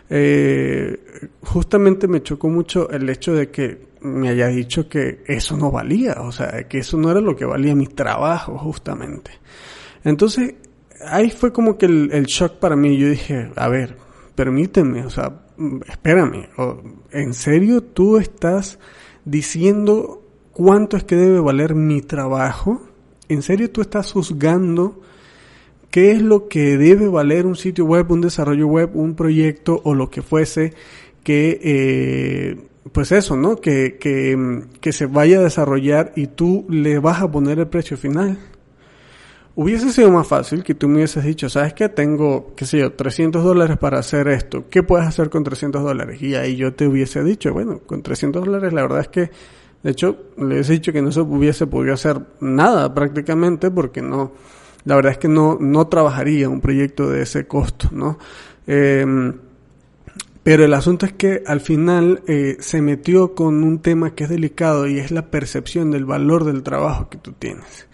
eh, 0.09 1.29
justamente 1.41 2.07
me 2.07 2.21
chocó 2.21 2.49
mucho 2.49 2.89
el 2.89 3.09
hecho 3.09 3.33
de 3.33 3.49
que 3.49 3.93
me 4.01 4.29
haya 4.29 4.47
dicho 4.47 4.87
que 4.89 5.23
eso 5.25 5.57
no 5.57 5.71
valía, 5.71 6.17
o 6.19 6.31
sea, 6.31 6.67
que 6.67 6.79
eso 6.79 6.97
no 6.97 7.09
era 7.09 7.21
lo 7.21 7.35
que 7.35 7.45
valía 7.45 7.73
mi 7.73 7.87
trabajo, 7.87 8.57
justamente. 8.57 9.31
Entonces, 10.03 10.55
ahí 11.07 11.29
fue 11.29 11.51
como 11.51 11.77
que 11.77 11.85
el, 11.85 12.25
shock 12.25 12.59
para 12.59 12.75
mí. 12.75 12.97
Yo 12.97 13.09
dije, 13.09 13.51
a 13.55 13.67
ver, 13.67 13.97
permíteme, 14.35 15.05
o 15.05 15.09
sea, 15.09 15.41
espérame, 15.87 16.47
¿en 17.11 17.33
serio 17.33 17.81
tú 17.81 18.17
estás 18.17 18.79
diciendo 19.25 20.21
cuánto 20.51 20.97
es 20.97 21.03
que 21.03 21.15
debe 21.15 21.39
valer 21.39 21.75
mi 21.75 22.01
trabajo? 22.01 22.81
¿En 23.29 23.41
serio 23.41 23.71
tú 23.71 23.81
estás 23.81 24.11
juzgando 24.11 25.01
qué 25.89 26.11
es 26.11 26.21
lo 26.21 26.47
que 26.47 26.77
debe 26.77 27.07
valer 27.07 27.45
un 27.45 27.55
sitio 27.55 27.85
web, 27.85 28.11
un 28.11 28.21
desarrollo 28.21 28.67
web, 28.67 28.91
un 28.95 29.15
proyecto 29.15 29.79
o 29.83 29.93
lo 29.93 30.09
que 30.09 30.21
fuese 30.23 30.73
que, 31.23 31.59
eh, 31.63 32.57
pues 32.91 33.11
eso, 33.11 33.37
¿no? 33.37 33.55
Que, 33.55 33.97
que, 33.99 34.91
se 34.91 35.05
vaya 35.05 35.39
a 35.39 35.43
desarrollar 35.43 36.11
y 36.15 36.27
tú 36.27 36.65
le 36.69 36.99
vas 36.99 37.21
a 37.21 37.31
poner 37.31 37.59
el 37.59 37.67
precio 37.67 37.97
final. 37.97 38.37
Hubiese 39.55 39.91
sido 39.91 40.09
más 40.09 40.27
fácil 40.27 40.63
que 40.63 40.73
tú 40.73 40.87
me 40.87 40.95
hubieses 40.95 41.23
dicho, 41.23 41.47
¿sabes 41.47 41.73
qué? 41.73 41.87
Tengo, 41.87 42.53
qué 42.55 42.65
sé 42.65 42.79
yo, 42.79 42.93
300 42.93 43.43
dólares 43.43 43.77
para 43.77 43.99
hacer 43.99 44.27
esto. 44.27 44.65
¿Qué 44.67 44.81
puedes 44.81 45.05
hacer 45.05 45.29
con 45.29 45.43
300 45.43 45.83
dólares? 45.83 46.19
Y 46.23 46.33
ahí 46.33 46.55
yo 46.55 46.73
te 46.73 46.87
hubiese 46.87 47.23
dicho, 47.23 47.53
bueno, 47.53 47.79
con 47.85 48.01
300 48.01 48.43
dólares 48.43 48.73
la 48.73 48.81
verdad 48.81 49.01
es 49.01 49.09
que, 49.09 49.29
de 49.83 49.91
hecho, 49.91 50.17
le 50.37 50.55
hubiese 50.55 50.73
dicho 50.73 50.91
que 50.91 51.03
no 51.03 51.11
se 51.11 51.21
hubiese 51.21 51.67
podido 51.67 51.93
hacer 51.93 52.19
nada 52.39 52.91
prácticamente 52.95 53.69
porque 53.69 54.01
no, 54.01 54.31
la 54.85 54.95
verdad 54.95 55.11
es 55.11 55.17
que 55.19 55.27
no, 55.27 55.59
no 55.59 55.87
trabajaría 55.87 56.49
un 56.49 56.59
proyecto 56.59 57.09
de 57.09 57.21
ese 57.21 57.45
costo, 57.45 57.89
¿no? 57.91 58.17
Em, 58.65 59.35
pero 60.41 60.65
el 60.65 60.73
asunto 60.73 61.05
es 61.05 61.13
que 61.13 61.43
al 61.45 61.61
final 61.61 62.23
eh, 62.27 62.57
se 62.59 62.81
metió 62.81 63.35
con 63.35 63.63
un 63.63 63.79
tema 63.79 64.15
que 64.15 64.23
es 64.23 64.29
delicado 64.31 64.87
y 64.87 64.97
es 64.97 65.11
la 65.11 65.29
percepción 65.29 65.91
del 65.91 66.05
valor 66.05 66.43
del 66.43 66.63
trabajo 66.63 67.07
que 67.09 67.19
tú 67.19 67.33
tienes. 67.33 67.87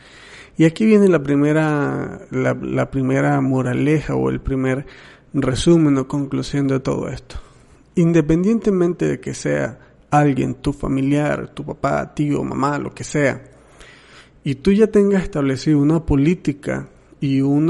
Y 0.60 0.66
aquí 0.66 0.86
viene 0.86 1.08
la 1.08 1.24
primera, 1.24 2.20
la, 2.32 2.92
primera 2.92 3.40
moraleja 3.40 4.16
o 4.16 4.30
el 4.30 4.42
primer 4.42 4.86
resumen 5.34 5.98
o 5.98 6.10
conclusión 6.10 6.68
de 6.68 6.82
todo 6.82 7.08
esto. 7.08 7.38
Independientemente 7.96 9.06
de 9.08 9.20
que 9.22 9.34
sea 9.34 9.80
alguien, 10.12 10.56
tu 10.56 10.74
familiar, 10.74 11.48
tu 11.54 11.64
papá, 11.64 12.14
tío, 12.14 12.44
mamá, 12.44 12.78
lo 12.78 12.94
que 12.94 13.06
sea, 13.06 13.42
y 14.44 14.56
tú 14.56 14.74
ya 14.74 14.88
tengas 14.88 15.24
establecido 15.24 15.80
una 15.80 16.06
política 16.06 16.90
y 17.22 17.40
un 17.40 17.70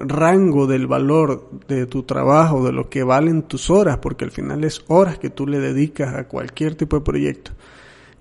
rango 0.00 0.66
del 0.66 0.86
valor 0.86 1.48
de 1.68 1.86
tu 1.86 2.02
trabajo, 2.02 2.66
de 2.66 2.72
lo 2.72 2.90
que 2.90 3.02
valen 3.02 3.44
tus 3.44 3.70
horas, 3.70 3.96
porque 3.96 4.26
al 4.26 4.30
final 4.30 4.62
es 4.64 4.84
horas 4.88 5.18
que 5.18 5.30
tú 5.30 5.46
le 5.46 5.58
dedicas 5.58 6.14
a 6.14 6.28
cualquier 6.28 6.74
tipo 6.74 6.98
de 6.98 7.02
proyecto, 7.02 7.52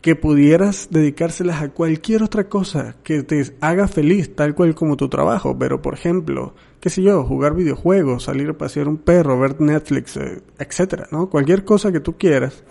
que 0.03 0.17
pudieras 0.17 0.89
dedicárselas 0.91 1.63
a 1.63 1.69
cualquier 1.69 2.23
otra 2.23 2.49
cosa 2.49 2.97
que 3.03 3.23
te 3.23 3.41
haga 3.61 3.87
feliz, 3.87 4.35
tal 4.35 4.53
cual 4.53 4.75
como 4.75 4.97
tu 4.97 5.07
trabajo, 5.07 5.57
pero 5.57 5.81
por 5.81 5.93
ejemplo, 5.93 6.53
qué 6.81 6.89
sé 6.89 7.01
yo, 7.01 7.23
jugar 7.23 7.55
videojuegos, 7.55 8.25
salir 8.25 8.49
a 8.49 8.57
pasear 8.57 8.89
un 8.89 8.97
perro, 8.97 9.39
ver 9.39 9.59
Netflix, 9.61 10.17
eh, 10.17 10.41
etcétera, 10.59 11.07
¿no? 11.09 11.29
Cualquier 11.29 11.63
cosa 11.63 11.91
que 11.91 12.01
tú 12.01 12.17
quieras 12.17 12.63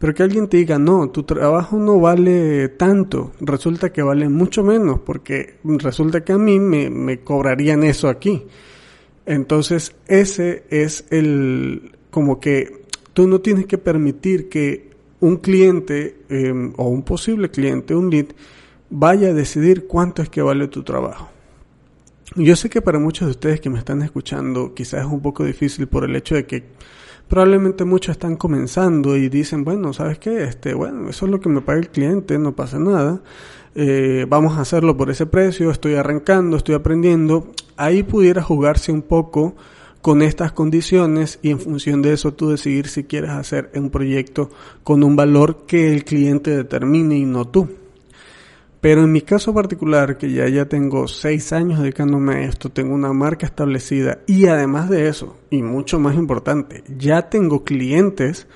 pero 0.00 0.14
que 0.14 0.22
alguien 0.22 0.48
te 0.48 0.56
diga, 0.56 0.78
no, 0.78 1.10
tu 1.10 1.24
trabajo 1.24 1.76
no 1.76 2.00
vale 2.00 2.70
tanto, 2.70 3.32
resulta 3.38 3.92
que 3.92 4.00
vale 4.00 4.30
mucho 4.30 4.64
menos, 4.64 5.00
porque 5.00 5.58
resulta 5.62 6.24
que 6.24 6.32
a 6.32 6.38
mí 6.38 6.58
me, 6.58 6.88
me 6.88 7.20
cobrarían 7.20 7.84
eso 7.84 8.08
aquí. 8.08 8.46
Entonces, 9.26 9.94
ese 10.06 10.64
es 10.70 11.04
el, 11.10 11.92
como 12.10 12.40
que 12.40 12.86
tú 13.12 13.28
no 13.28 13.42
tienes 13.42 13.66
que 13.66 13.76
permitir 13.76 14.48
que 14.48 14.89
un 15.20 15.36
cliente 15.36 16.22
em, 16.28 16.72
o 16.76 16.88
un 16.88 17.02
posible 17.02 17.50
cliente, 17.50 17.94
un 17.94 18.10
lead, 18.10 18.26
vaya 18.88 19.28
a 19.28 19.34
decidir 19.34 19.86
cuánto 19.86 20.22
es 20.22 20.28
que 20.28 20.42
vale 20.42 20.68
tu 20.68 20.82
trabajo. 20.82 21.28
Yo 22.36 22.54
sé 22.56 22.70
que 22.70 22.80
para 22.80 22.98
muchos 22.98 23.26
de 23.26 23.32
ustedes 23.32 23.60
que 23.60 23.70
me 23.70 23.78
están 23.78 24.02
escuchando 24.02 24.72
quizás 24.72 25.00
es 25.04 25.12
un 25.12 25.20
poco 25.20 25.44
difícil 25.44 25.88
por 25.88 26.04
el 26.04 26.14
hecho 26.14 26.36
de 26.36 26.46
que 26.46 26.64
probablemente 27.28 27.84
muchos 27.84 28.12
están 28.12 28.36
comenzando 28.36 29.16
y 29.16 29.28
dicen, 29.28 29.64
bueno, 29.64 29.92
¿sabes 29.92 30.18
qué? 30.18 30.44
Este, 30.44 30.74
bueno, 30.74 31.08
eso 31.08 31.26
es 31.26 31.32
lo 31.32 31.40
que 31.40 31.48
me 31.48 31.60
paga 31.60 31.80
el 31.80 31.88
cliente, 31.88 32.38
no 32.38 32.54
pasa 32.54 32.78
nada. 32.78 33.20
Eh, 33.74 34.26
vamos 34.28 34.58
a 34.58 34.62
hacerlo 34.62 34.96
por 34.96 35.10
ese 35.10 35.26
precio, 35.26 35.70
estoy 35.70 35.94
arrancando, 35.94 36.56
estoy 36.56 36.74
aprendiendo. 36.74 37.52
Ahí 37.76 38.02
pudiera 38.02 38.42
jugarse 38.42 38.90
un 38.90 39.02
poco 39.02 39.54
con 40.00 40.22
estas 40.22 40.52
condiciones 40.52 41.38
y 41.42 41.50
en 41.50 41.60
función 41.60 42.02
de 42.02 42.14
eso 42.14 42.32
tú 42.32 42.50
decidir 42.50 42.88
si 42.88 43.04
quieres 43.04 43.30
hacer 43.30 43.70
un 43.74 43.90
proyecto 43.90 44.50
con 44.82 45.02
un 45.02 45.16
valor 45.16 45.66
que 45.66 45.92
el 45.92 46.04
cliente 46.04 46.56
determine 46.56 47.16
y 47.16 47.24
no 47.24 47.46
tú. 47.46 47.68
Pero 48.80 49.02
en 49.02 49.12
mi 49.12 49.20
caso 49.20 49.52
particular, 49.52 50.16
que 50.16 50.32
ya 50.32 50.48
ya 50.48 50.64
tengo 50.64 51.06
seis 51.06 51.52
años 51.52 51.80
dedicándome 51.80 52.36
a 52.36 52.40
esto, 52.44 52.70
tengo 52.70 52.94
una 52.94 53.12
marca 53.12 53.44
establecida 53.44 54.20
y 54.26 54.46
además 54.46 54.88
de 54.88 55.08
eso, 55.08 55.36
y 55.50 55.62
mucho 55.62 56.00
más 56.00 56.16
importante, 56.16 56.82
ya 56.96 57.28
tengo 57.28 57.62
clientes 57.62 58.46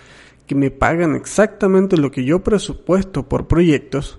que 0.46 0.54
me 0.54 0.70
pagan 0.70 1.14
exactamente 1.14 1.98
lo 1.98 2.10
que 2.10 2.24
yo 2.24 2.42
presupuesto 2.42 3.28
por 3.28 3.46
proyectos, 3.46 4.18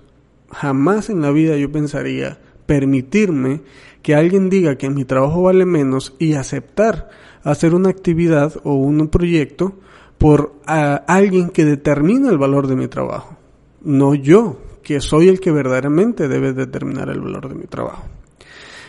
jamás 0.50 1.10
en 1.10 1.22
la 1.22 1.32
vida 1.32 1.56
yo 1.56 1.72
pensaría 1.72 2.38
permitirme 2.66 3.62
que 4.02 4.14
alguien 4.14 4.50
diga 4.50 4.76
que 4.76 4.90
mi 4.90 5.04
trabajo 5.04 5.42
vale 5.42 5.64
menos 5.64 6.14
y 6.18 6.34
aceptar 6.34 7.08
hacer 7.42 7.74
una 7.74 7.90
actividad 7.90 8.54
o 8.64 8.74
un 8.74 9.08
proyecto 9.08 9.74
por 10.18 10.54
alguien 10.66 11.50
que 11.50 11.64
determina 11.64 12.28
el 12.30 12.38
valor 12.38 12.66
de 12.66 12.76
mi 12.76 12.88
trabajo, 12.88 13.36
no 13.82 14.14
yo 14.14 14.58
que 14.82 15.00
soy 15.00 15.28
el 15.28 15.40
que 15.40 15.50
verdaderamente 15.50 16.28
debe 16.28 16.52
determinar 16.52 17.08
el 17.08 17.20
valor 17.20 17.48
de 17.48 17.56
mi 17.56 17.64
trabajo. 17.64 18.04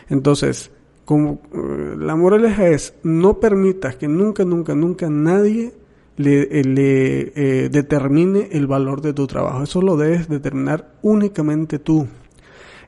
Entonces, 0.09 0.71
como, 1.05 1.41
eh, 1.53 1.95
la 1.97 2.15
moraleja 2.15 2.67
es, 2.67 2.93
no 3.03 3.39
permitas 3.39 3.95
que 3.95 4.07
nunca, 4.07 4.45
nunca, 4.45 4.75
nunca 4.75 5.09
nadie 5.09 5.73
le, 6.17 6.41
eh, 6.41 6.63
le 6.63 7.31
eh, 7.35 7.69
determine 7.69 8.49
el 8.51 8.67
valor 8.67 9.01
de 9.01 9.13
tu 9.13 9.25
trabajo. 9.25 9.63
Eso 9.63 9.81
lo 9.81 9.97
debes 9.97 10.27
determinar 10.27 10.93
únicamente 11.01 11.79
tú. 11.79 12.07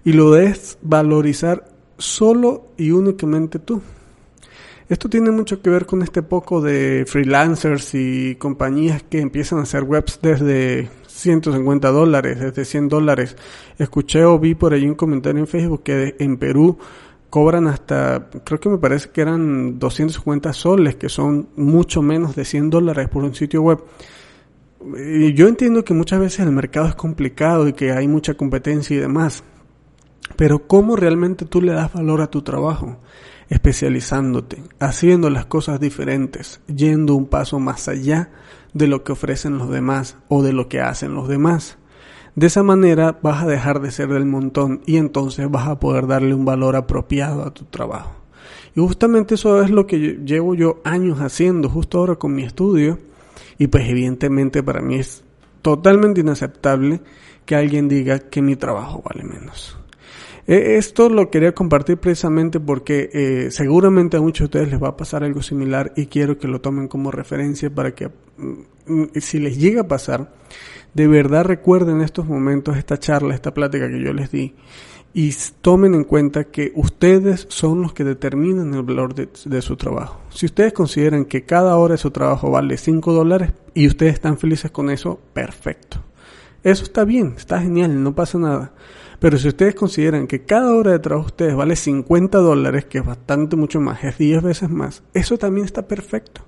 Y 0.09 0.13
lo 0.13 0.31
debes 0.31 0.79
valorizar 0.81 1.65
solo 1.99 2.69
y 2.77 2.89
únicamente 2.89 3.59
tú. 3.59 3.79
Esto 4.87 5.07
tiene 5.07 5.29
mucho 5.29 5.61
que 5.61 5.69
ver 5.69 5.85
con 5.85 6.01
este 6.01 6.23
poco 6.23 6.61
de 6.61 7.05
freelancers 7.07 7.93
y 7.93 8.33
compañías 8.37 9.03
que 9.03 9.19
empiezan 9.19 9.59
a 9.59 9.61
hacer 9.61 9.83
webs 9.83 10.17
desde 10.19 10.89
150 11.05 11.91
dólares, 11.91 12.39
desde 12.39 12.65
100 12.65 12.89
dólares. 12.89 13.37
Escuché 13.77 14.25
o 14.25 14.39
vi 14.39 14.55
por 14.55 14.73
ahí 14.73 14.87
un 14.87 14.95
comentario 14.95 15.41
en 15.41 15.47
Facebook 15.47 15.83
que 15.83 16.15
en 16.17 16.37
Perú 16.37 16.79
cobran 17.29 17.67
hasta, 17.67 18.31
creo 18.43 18.59
que 18.59 18.69
me 18.69 18.79
parece 18.79 19.11
que 19.11 19.21
eran 19.21 19.77
250 19.77 20.53
soles, 20.53 20.95
que 20.95 21.09
son 21.09 21.49
mucho 21.55 22.01
menos 22.01 22.35
de 22.35 22.45
100 22.45 22.71
dólares 22.71 23.09
por 23.09 23.23
un 23.23 23.35
sitio 23.35 23.61
web. 23.61 23.77
Y 24.97 25.35
yo 25.35 25.47
entiendo 25.47 25.83
que 25.83 25.93
muchas 25.93 26.19
veces 26.19 26.39
el 26.39 26.51
mercado 26.51 26.87
es 26.87 26.95
complicado 26.95 27.67
y 27.67 27.73
que 27.73 27.91
hay 27.91 28.07
mucha 28.07 28.33
competencia 28.33 28.97
y 28.97 28.99
demás. 28.99 29.43
Pero 30.35 30.67
¿cómo 30.67 30.95
realmente 30.95 31.45
tú 31.45 31.61
le 31.61 31.73
das 31.73 31.93
valor 31.93 32.21
a 32.21 32.29
tu 32.29 32.41
trabajo? 32.41 32.97
Especializándote, 33.49 34.63
haciendo 34.79 35.29
las 35.29 35.45
cosas 35.45 35.79
diferentes, 35.79 36.61
yendo 36.67 37.15
un 37.15 37.25
paso 37.25 37.59
más 37.59 37.87
allá 37.87 38.29
de 38.73 38.87
lo 38.87 39.03
que 39.03 39.11
ofrecen 39.11 39.57
los 39.57 39.69
demás 39.69 40.17
o 40.27 40.43
de 40.43 40.53
lo 40.53 40.67
que 40.69 40.81
hacen 40.81 41.13
los 41.13 41.27
demás. 41.27 41.77
De 42.35 42.47
esa 42.47 42.63
manera 42.63 43.19
vas 43.21 43.43
a 43.43 43.47
dejar 43.47 43.81
de 43.81 43.91
ser 43.91 44.09
del 44.09 44.25
montón 44.25 44.81
y 44.85 44.97
entonces 44.97 45.49
vas 45.49 45.67
a 45.67 45.79
poder 45.79 46.07
darle 46.07 46.33
un 46.33 46.45
valor 46.45 46.75
apropiado 46.75 47.43
a 47.43 47.53
tu 47.53 47.65
trabajo. 47.65 48.19
Y 48.75 48.81
justamente 48.81 49.35
eso 49.35 49.61
es 49.61 49.71
lo 49.71 49.87
que 49.87 50.19
llevo 50.23 50.55
yo 50.55 50.79
años 50.83 51.19
haciendo, 51.19 51.69
justo 51.69 51.97
ahora 51.97 52.15
con 52.15 52.33
mi 52.33 52.43
estudio. 52.43 52.99
Y 53.57 53.67
pues 53.67 53.89
evidentemente 53.89 54.63
para 54.63 54.81
mí 54.81 54.95
es 54.95 55.23
totalmente 55.61 56.21
inaceptable 56.21 57.01
que 57.45 57.55
alguien 57.55 57.89
diga 57.89 58.19
que 58.19 58.41
mi 58.41 58.55
trabajo 58.55 59.03
vale 59.03 59.23
menos. 59.23 59.77
E, 60.49 60.77
esto 60.77 61.09
lo 61.09 61.29
quería 61.29 61.53
compartir 61.53 61.97
precisamente 61.97 62.59
porque 62.59 63.11
eh, 63.13 63.51
seguramente 63.51 64.17
a 64.17 64.21
muchos 64.21 64.39
de 64.39 64.45
ustedes 64.45 64.71
les 64.71 64.81
va 64.81 64.87
a 64.87 64.97
pasar 64.97 65.23
algo 65.23 65.43
similar 65.43 65.93
y 65.95 66.07
quiero 66.07 66.39
que 66.39 66.47
lo 66.47 66.59
tomen 66.59 66.87
como 66.87 67.11
referencia 67.11 67.69
para 67.69 67.93
que 67.93 68.07
mm, 68.07 69.19
si 69.21 69.37
les 69.37 69.59
llega 69.59 69.81
a 69.81 69.87
pasar, 69.87 70.33
de 70.95 71.07
verdad 71.07 71.45
recuerden 71.45 72.01
estos 72.01 72.25
momentos, 72.25 72.77
esta 72.77 72.97
charla, 72.97 73.35
esta 73.35 73.53
plática 73.53 73.87
que 73.89 74.03
yo 74.03 74.11
les 74.11 74.31
di 74.31 74.55
y 75.13 75.31
tomen 75.61 75.93
en 75.93 76.03
cuenta 76.03 76.45
que 76.45 76.71
ustedes 76.73 77.45
son 77.49 77.83
los 77.83 77.93
que 77.93 78.03
determinan 78.03 78.73
el 78.73 78.81
valor 78.81 79.13
de, 79.13 79.29
de, 79.45 79.61
su 79.61 79.75
trabajo. 79.75 80.19
Si 80.31 80.47
ustedes 80.47 80.73
consideran 80.73 81.25
que 81.25 81.45
cada 81.45 81.77
hora 81.77 81.93
de 81.93 81.99
su 81.99 82.09
trabajo 82.09 82.49
vale 82.49 82.77
5 82.77 83.13
dólares 83.13 83.53
y 83.75 83.85
ustedes 83.85 84.13
están 84.13 84.39
felices 84.39 84.71
con 84.71 84.89
eso, 84.89 85.19
perfecto. 85.31 86.03
Eso 86.63 86.83
está 86.83 87.05
bien, 87.05 87.35
está 87.37 87.61
genial, 87.61 88.03
no 88.03 88.15
pasa 88.15 88.39
nada. 88.39 88.73
Pero 89.19 89.37
si 89.37 89.49
ustedes 89.49 89.75
consideran 89.75 90.27
que 90.27 90.43
cada 90.43 90.73
hora 90.73 90.91
de 90.91 90.99
trabajo 90.99 91.27
de 91.27 91.31
ustedes 91.31 91.55
vale 91.55 91.75
50 91.75 92.37
dólares, 92.37 92.85
que 92.85 92.99
es 92.99 93.05
bastante 93.05 93.55
mucho 93.55 93.81
más, 93.81 94.03
es 94.03 94.17
10 94.17 94.41
veces 94.41 94.69
más, 94.69 95.03
eso 95.13 95.37
también 95.37 95.65
está 95.65 95.87
perfecto. 95.87 96.41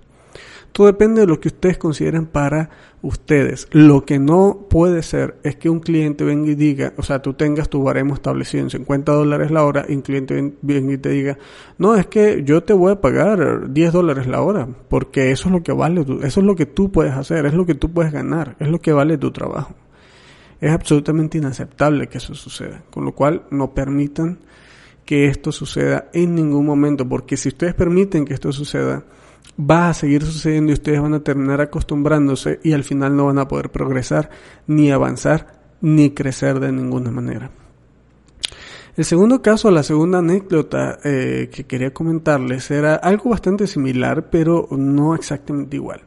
Todo 0.71 0.87
depende 0.87 1.21
de 1.21 1.27
lo 1.27 1.39
que 1.39 1.49
ustedes 1.49 1.77
consideren 1.77 2.25
para 2.27 2.69
ustedes. 3.01 3.67
Lo 3.71 4.05
que 4.05 4.19
no 4.19 4.67
puede 4.69 5.03
ser 5.03 5.35
es 5.43 5.57
que 5.57 5.69
un 5.69 5.81
cliente 5.81 6.23
venga 6.23 6.49
y 6.49 6.55
diga, 6.55 6.93
o 6.95 7.03
sea, 7.03 7.21
tú 7.21 7.33
tengas 7.33 7.67
tu 7.67 7.83
baremo 7.83 8.13
establecido 8.13 8.63
en 8.63 8.69
50 8.69 9.11
dólares 9.11 9.51
la 9.51 9.65
hora 9.65 9.85
y 9.89 9.95
un 9.95 10.01
cliente 10.01 10.53
venga 10.61 10.93
y 10.93 10.97
te 10.97 11.09
diga, 11.09 11.37
no, 11.77 11.95
es 11.95 12.07
que 12.07 12.43
yo 12.45 12.63
te 12.63 12.71
voy 12.71 12.93
a 12.93 13.01
pagar 13.01 13.73
10 13.73 13.91
dólares 13.91 14.27
la 14.27 14.41
hora, 14.41 14.67
porque 14.87 15.31
eso 15.31 15.49
es 15.49 15.53
lo 15.53 15.61
que 15.61 15.73
vale, 15.73 16.05
eso 16.23 16.39
es 16.39 16.45
lo 16.45 16.55
que 16.55 16.65
tú 16.65 16.89
puedes 16.89 17.13
hacer, 17.13 17.45
es 17.45 17.53
lo 17.53 17.65
que 17.65 17.75
tú 17.75 17.91
puedes 17.91 18.13
ganar, 18.13 18.55
es 18.59 18.69
lo 18.69 18.79
que 18.79 18.93
vale 18.93 19.17
tu 19.17 19.31
trabajo. 19.31 19.75
Es 20.61 20.71
absolutamente 20.71 21.39
inaceptable 21.39 22.07
que 22.07 22.19
eso 22.19 22.35
suceda, 22.35 22.83
con 22.91 23.03
lo 23.03 23.13
cual 23.13 23.43
no 23.49 23.73
permitan 23.73 24.39
que 25.03 25.25
esto 25.25 25.51
suceda 25.51 26.09
en 26.13 26.35
ningún 26.35 26.65
momento, 26.65 27.09
porque 27.09 27.35
si 27.35 27.49
ustedes 27.49 27.73
permiten 27.73 28.25
que 28.25 28.35
esto 28.35 28.51
suceda, 28.51 29.03
va 29.59 29.89
a 29.89 29.93
seguir 29.95 30.23
sucediendo 30.23 30.71
y 30.71 30.73
ustedes 30.73 31.01
van 31.01 31.15
a 31.15 31.23
terminar 31.23 31.61
acostumbrándose 31.61 32.59
y 32.63 32.73
al 32.73 32.83
final 32.83 33.15
no 33.15 33.25
van 33.25 33.39
a 33.39 33.47
poder 33.47 33.71
progresar, 33.71 34.29
ni 34.67 34.91
avanzar, 34.91 35.61
ni 35.81 36.11
crecer 36.11 36.59
de 36.59 36.71
ninguna 36.71 37.09
manera. 37.09 37.49
El 38.95 39.05
segundo 39.05 39.41
caso, 39.41 39.71
la 39.71 39.83
segunda 39.83 40.19
anécdota 40.19 40.99
eh, 41.03 41.49
que 41.51 41.63
quería 41.63 41.91
comentarles 41.91 42.69
era 42.69 42.95
algo 42.95 43.31
bastante 43.31 43.65
similar, 43.65 44.29
pero 44.29 44.67
no 44.71 45.15
exactamente 45.15 45.77
igual. 45.77 46.01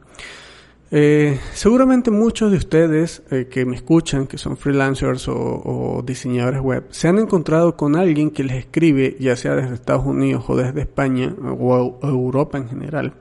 Eh, 0.91 1.39
seguramente 1.53 2.11
muchos 2.11 2.51
de 2.51 2.57
ustedes 2.57 3.23
eh, 3.31 3.47
que 3.49 3.65
me 3.65 3.75
escuchan, 3.75 4.27
que 4.27 4.37
son 4.37 4.55
freelancers 4.55 5.27
o, 5.27 6.03
diseñadores 6.05 6.61
web, 6.61 6.83
se 6.91 7.07
han 7.07 7.17
encontrado 7.17 7.75
con 7.75 7.95
alguien 7.95 8.29
que 8.29 8.43
les 8.43 8.57
escribe, 8.57 9.17
ya 9.19 9.35
sea 9.35 9.55
desde 9.55 9.73
Estados 9.73 10.05
Unidos 10.05 10.45
o 10.47 10.55
desde 10.55 10.81
España 10.81 11.33
o, 11.41 11.99
Europa 12.03 12.59
en 12.59 12.69
general, 12.69 13.13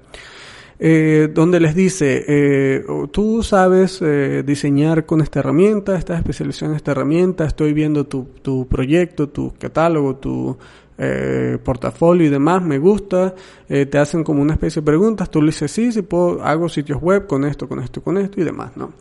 eh, 0.78 1.30
donde 1.32 1.58
les 1.58 1.74
dice, 1.74 2.84
tú 3.12 3.42
sabes 3.42 4.02
diseñar 4.44 5.06
con 5.06 5.22
esta 5.22 5.38
herramienta, 5.38 5.96
estás 5.96 6.18
especializado 6.18 6.72
en 6.72 6.76
esta 6.76 6.90
herramienta, 6.90 7.46
estoy 7.46 7.72
viendo 7.72 8.04
tu 8.06 8.68
proyecto, 8.68 9.30
tu 9.30 9.54
catálogo, 9.58 10.16
tu 10.16 10.58
eh, 10.96 11.58
portafolio 11.62 12.26
y 12.26 12.30
demás, 12.30 12.62
me 12.62 12.78
gusta, 12.78 13.34
eh, 13.68 13.86
te 13.86 13.98
hacen 13.98 14.22
como 14.22 14.42
una 14.42 14.54
especie 14.54 14.80
de 14.80 14.86
preguntas, 14.86 15.30
tú 15.30 15.40
le 15.40 15.46
dices 15.46 15.70
sí, 15.70 15.90
sí 15.90 16.02
puedo, 16.02 16.42
hago 16.42 16.68
sitios 16.68 17.00
web 17.02 17.26
con 17.26 17.44
esto, 17.44 17.68
con 17.68 17.80
esto, 17.80 18.02
con 18.02 18.16
esto 18.18 18.40
y 18.40 18.44
demás, 18.44 18.76
¿no? 18.76 18.92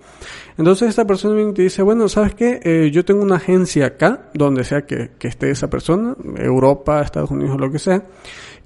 Entonces 0.58 0.90
esta 0.90 1.06
persona 1.06 1.36
viene 1.36 1.52
y 1.52 1.54
te 1.54 1.62
dice, 1.64 1.82
bueno, 1.82 2.08
¿sabes 2.10 2.36
qué? 2.36 2.60
Eh, 2.64 2.92
yo 2.92 3.06
tengo 3.06 3.22
una 3.22 3.36
agencia 3.36 3.88
acá, 3.88 4.30
donde 4.34 4.64
sea 4.64 4.86
que, 4.86 5.12
que 5.18 5.28
esté 5.28 5.52
esa 5.52 5.70
persona, 5.70 6.16
Europa, 6.38 7.02
Estados 7.02 7.32
Unidos 7.32 7.56
o 7.56 7.60
lo 7.60 7.72
que 7.72 7.80
sea, 7.80 8.04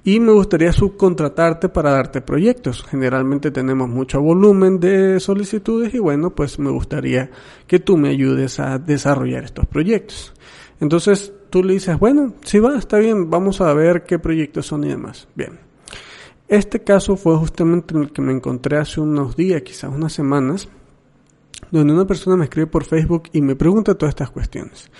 y 0.04 0.20
me 0.20 0.32
gustaría 0.32 0.72
subcontratarte 0.72 1.68
para 1.68 1.90
darte 1.90 2.22
proyectos. 2.22 2.82
Generalmente 2.84 3.50
tenemos 3.50 3.88
mucho 3.88 4.22
volumen 4.22 4.80
de 4.80 5.20
solicitudes 5.20 5.92
y 5.92 5.98
bueno, 5.98 6.30
pues 6.30 6.58
me 6.58 6.70
gustaría 6.70 7.30
que 7.66 7.78
tú 7.80 7.98
me 7.98 8.08
ayudes 8.08 8.58
a 8.58 8.78
desarrollar 8.78 9.44
estos 9.44 9.66
proyectos. 9.66 10.32
Entonces 10.80 11.32
tú 11.50 11.62
le 11.62 11.74
dices, 11.74 11.98
bueno, 11.98 12.34
sí 12.42 12.58
va, 12.58 12.76
está 12.76 12.98
bien, 12.98 13.30
vamos 13.30 13.60
a 13.60 13.72
ver 13.74 14.04
qué 14.04 14.18
proyectos 14.18 14.66
son 14.66 14.84
y 14.84 14.88
demás. 14.88 15.28
Bien. 15.34 15.58
Este 16.48 16.80
caso 16.80 17.16
fue 17.16 17.36
justamente 17.36 17.94
en 17.94 18.02
el 18.02 18.12
que 18.12 18.22
me 18.22 18.32
encontré 18.32 18.78
hace 18.78 19.00
unos 19.00 19.36
días, 19.36 19.62
quizás 19.62 19.92
unas 19.92 20.12
semanas, 20.12 20.68
donde 21.70 21.92
una 21.92 22.06
persona 22.06 22.36
me 22.36 22.44
escribe 22.44 22.66
por 22.66 22.84
Facebook 22.84 23.24
y 23.32 23.40
me 23.40 23.56
pregunta 23.56 23.94
todas 23.94 24.12
estas 24.12 24.30
cuestiones. 24.30 24.90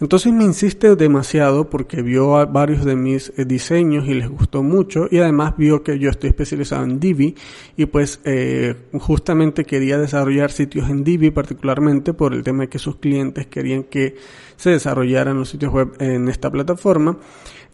Entonces 0.00 0.32
me 0.32 0.44
insiste 0.44 0.94
demasiado 0.94 1.68
porque 1.68 2.02
vio 2.02 2.46
varios 2.46 2.84
de 2.84 2.94
mis 2.94 3.32
eh, 3.36 3.44
diseños 3.44 4.06
y 4.06 4.14
les 4.14 4.28
gustó 4.28 4.62
mucho 4.62 5.08
y 5.10 5.18
además 5.18 5.54
vio 5.56 5.82
que 5.82 5.98
yo 5.98 6.10
estoy 6.10 6.30
especializado 6.30 6.84
en 6.84 7.00
Divi 7.00 7.34
y 7.76 7.86
pues 7.86 8.20
eh, 8.24 8.76
justamente 8.92 9.64
quería 9.64 9.98
desarrollar 9.98 10.52
sitios 10.52 10.88
en 10.88 11.02
Divi 11.02 11.30
particularmente 11.30 12.14
por 12.14 12.32
el 12.32 12.44
tema 12.44 12.64
de 12.64 12.68
que 12.68 12.78
sus 12.78 12.96
clientes 12.96 13.46
querían 13.48 13.84
que 13.84 14.16
se 14.56 14.70
desarrollaran 14.70 15.36
los 15.36 15.48
sitios 15.48 15.72
web 15.72 15.92
en 15.98 16.28
esta 16.28 16.50
plataforma. 16.50 17.16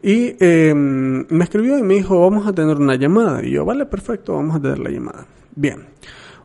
Y 0.03 0.37
em, 0.39 1.25
me 1.31 1.45
escribió 1.45 1.79
y 1.79 1.83
me 1.83 1.95
dijo, 1.95 2.21
vamos 2.21 2.47
a 2.47 2.53
tener 2.53 2.77
una 2.77 2.95
llamada. 2.95 3.43
Y 3.43 3.53
yo, 3.53 3.65
vale, 3.65 3.87
perfecto, 3.87 4.35
vamos 4.35 4.55
a 4.57 4.61
tener 4.61 4.79
la 4.79 4.91
llamada. 4.91 5.27
Bien. 5.57 5.87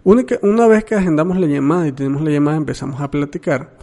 Una, 0.03 0.67
vez 0.67 0.85
que 0.85 0.95
agendamos 0.95 1.37
la 1.37 1.47
llamada 1.47 1.87
y 1.87 1.91
tenemos 1.91 2.21
la 2.21 2.31
llamada, 2.31 2.57
empezamos 2.57 3.01
a 3.01 3.11
platicar 3.11 3.77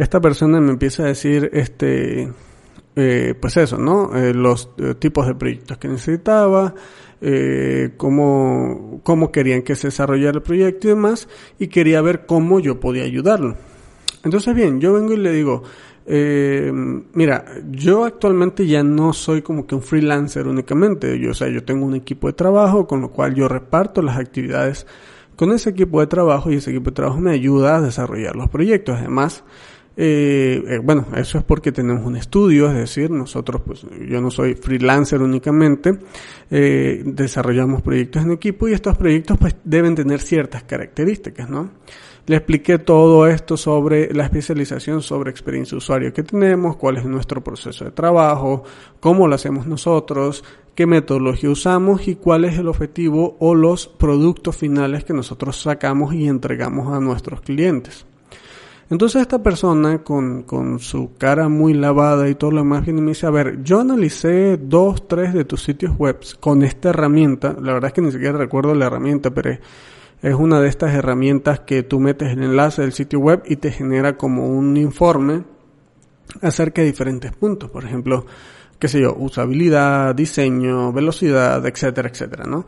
esta 0.00 0.18
persona 0.18 0.60
me 0.60 0.70
empieza 0.70 1.02
a 1.02 1.06
decir, 1.06 1.50
este, 1.52 2.32
eh, 2.96 3.34
pues 3.38 3.56
eso, 3.58 3.76
¿no? 3.76 4.16
Eh, 4.16 4.32
los 4.32 4.70
eh, 4.78 4.94
tipos 4.94 5.26
de 5.26 5.34
proyectos 5.34 5.76
que 5.76 5.88
necesitaba, 5.88 6.74
cómo, 7.98 9.02
cómo 9.02 9.30
querían 9.30 9.60
que 9.60 9.76
se 9.76 9.88
desarrollara 9.88 10.38
el 10.38 10.42
proyecto 10.42 10.86
y 10.86 10.90
demás, 10.90 11.28
y 11.58 11.68
quería 11.68 12.00
ver 12.00 12.24
cómo 12.24 12.60
yo 12.60 12.80
podía 12.80 13.02
ayudarlo. 13.02 13.56
Entonces, 14.24 14.54
bien, 14.54 14.80
yo 14.80 14.94
vengo 14.94 15.12
y 15.12 15.18
le 15.18 15.32
digo, 15.32 15.62
mira, 16.06 17.44
yo 17.70 18.06
actualmente 18.06 18.66
ya 18.66 18.82
no 18.82 19.12
soy 19.12 19.42
como 19.42 19.66
que 19.66 19.74
un 19.74 19.82
freelancer 19.82 20.46
únicamente, 20.46 21.18
yo, 21.18 21.32
o 21.32 21.34
sea, 21.34 21.48
yo 21.48 21.62
tengo 21.62 21.84
un 21.84 21.94
equipo 21.94 22.26
de 22.26 22.32
trabajo 22.32 22.86
con 22.86 23.02
lo 23.02 23.10
cual 23.10 23.34
yo 23.34 23.48
reparto 23.48 24.00
las 24.00 24.16
actividades 24.16 24.86
con 25.40 25.52
ese 25.52 25.70
equipo 25.70 26.00
de 26.00 26.06
trabajo 26.06 26.52
y 26.52 26.56
ese 26.56 26.68
equipo 26.68 26.90
de 26.90 26.96
trabajo 26.96 27.18
me 27.18 27.32
ayuda 27.32 27.76
a 27.76 27.80
desarrollar 27.80 28.36
los 28.36 28.50
proyectos. 28.50 28.98
Además, 28.98 29.42
eh, 29.96 30.62
eh, 30.68 30.80
bueno, 30.84 31.06
eso 31.16 31.38
es 31.38 31.44
porque 31.44 31.72
tenemos 31.72 32.04
un 32.04 32.14
estudio, 32.16 32.68
es 32.68 32.74
decir, 32.74 33.10
nosotros, 33.10 33.62
pues 33.64 33.86
yo 34.06 34.20
no 34.20 34.30
soy 34.30 34.52
freelancer 34.52 35.22
únicamente, 35.22 35.98
eh, 36.50 37.00
desarrollamos 37.06 37.80
proyectos 37.80 38.22
en 38.22 38.32
equipo 38.32 38.68
y 38.68 38.74
estos 38.74 38.98
proyectos 38.98 39.38
pues 39.38 39.56
deben 39.64 39.94
tener 39.94 40.20
ciertas 40.20 40.64
características, 40.64 41.48
¿no? 41.48 41.70
Le 42.26 42.36
expliqué 42.36 42.78
todo 42.78 43.26
esto 43.26 43.56
sobre 43.56 44.12
la 44.12 44.24
especialización 44.24 45.00
sobre 45.00 45.30
experiencia 45.30 45.78
usuario 45.78 46.12
que 46.12 46.22
tenemos, 46.22 46.76
cuál 46.76 46.98
es 46.98 47.04
nuestro 47.06 47.42
proceso 47.42 47.86
de 47.86 47.92
trabajo, 47.92 48.62
cómo 49.00 49.26
lo 49.26 49.36
hacemos 49.36 49.66
nosotros, 49.66 50.44
qué 50.80 50.86
metodología 50.86 51.50
usamos 51.50 52.08
y 52.08 52.14
cuál 52.14 52.46
es 52.46 52.56
el 52.56 52.66
objetivo 52.66 53.36
o 53.38 53.54
los 53.54 53.86
productos 53.86 54.56
finales 54.56 55.04
que 55.04 55.12
nosotros 55.12 55.60
sacamos 55.60 56.14
y 56.14 56.26
entregamos 56.26 56.90
a 56.90 57.00
nuestros 57.00 57.42
clientes. 57.42 58.06
Entonces 58.88 59.20
esta 59.20 59.42
persona 59.42 60.02
con, 60.02 60.44
con, 60.44 60.78
su 60.78 61.10
cara 61.18 61.50
muy 61.50 61.74
lavada 61.74 62.30
y 62.30 62.34
todo 62.34 62.52
lo 62.52 62.62
demás 62.62 62.82
viene 62.82 63.00
y 63.00 63.02
me 63.02 63.10
dice, 63.10 63.26
a 63.26 63.30
ver, 63.30 63.62
yo 63.62 63.80
analicé 63.80 64.56
dos, 64.56 65.06
tres 65.06 65.34
de 65.34 65.44
tus 65.44 65.62
sitios 65.62 65.98
web 65.98 66.18
con 66.40 66.62
esta 66.62 66.88
herramienta, 66.88 67.54
la 67.60 67.74
verdad 67.74 67.88
es 67.88 67.92
que 67.92 68.00
ni 68.00 68.10
siquiera 68.10 68.38
recuerdo 68.38 68.74
la 68.74 68.86
herramienta, 68.86 69.32
pero 69.32 69.58
es 70.22 70.34
una 70.34 70.62
de 70.62 70.68
estas 70.70 70.94
herramientas 70.94 71.60
que 71.60 71.82
tú 71.82 72.00
metes 72.00 72.30
el 72.30 72.42
enlace 72.42 72.80
del 72.80 72.94
sitio 72.94 73.18
web 73.18 73.42
y 73.44 73.56
te 73.56 73.70
genera 73.70 74.16
como 74.16 74.48
un 74.48 74.78
informe 74.78 75.44
acerca 76.40 76.80
de 76.80 76.86
diferentes 76.86 77.32
puntos, 77.32 77.70
por 77.70 77.84
ejemplo, 77.84 78.24
qué 78.80 78.88
sé 78.88 79.00
yo, 79.00 79.14
usabilidad, 79.14 80.14
diseño, 80.14 80.92
velocidad, 80.92 81.64
etcétera, 81.64 82.08
etcétera, 82.08 82.44
¿no? 82.44 82.66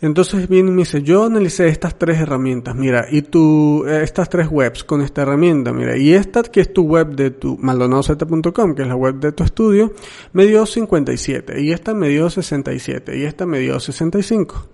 Entonces 0.00 0.48
viene 0.48 0.70
y 0.70 0.72
me 0.72 0.82
dice, 0.82 1.02
yo 1.02 1.24
analicé 1.24 1.66
estas 1.66 1.98
tres 1.98 2.20
herramientas, 2.20 2.76
mira, 2.76 3.06
y 3.10 3.22
tú, 3.22 3.84
eh, 3.84 4.02
estas 4.04 4.28
tres 4.28 4.46
webs 4.48 4.84
con 4.84 5.00
esta 5.00 5.22
herramienta, 5.22 5.72
mira, 5.72 5.96
y 5.96 6.12
esta 6.12 6.44
que 6.44 6.60
es 6.60 6.72
tu 6.72 6.82
web 6.82 7.16
de 7.16 7.32
tu 7.32 7.56
maldonadozeta.com, 7.58 8.76
que 8.76 8.82
es 8.82 8.88
la 8.88 8.94
web 8.94 9.16
de 9.16 9.32
tu 9.32 9.42
estudio, 9.42 9.92
me 10.32 10.46
dio 10.46 10.66
57, 10.66 11.60
y 11.60 11.72
esta 11.72 11.94
me 11.94 12.08
dio 12.10 12.30
67, 12.30 13.18
y 13.18 13.24
esta 13.24 13.44
me 13.44 13.58
dio 13.58 13.80
65. 13.80 14.68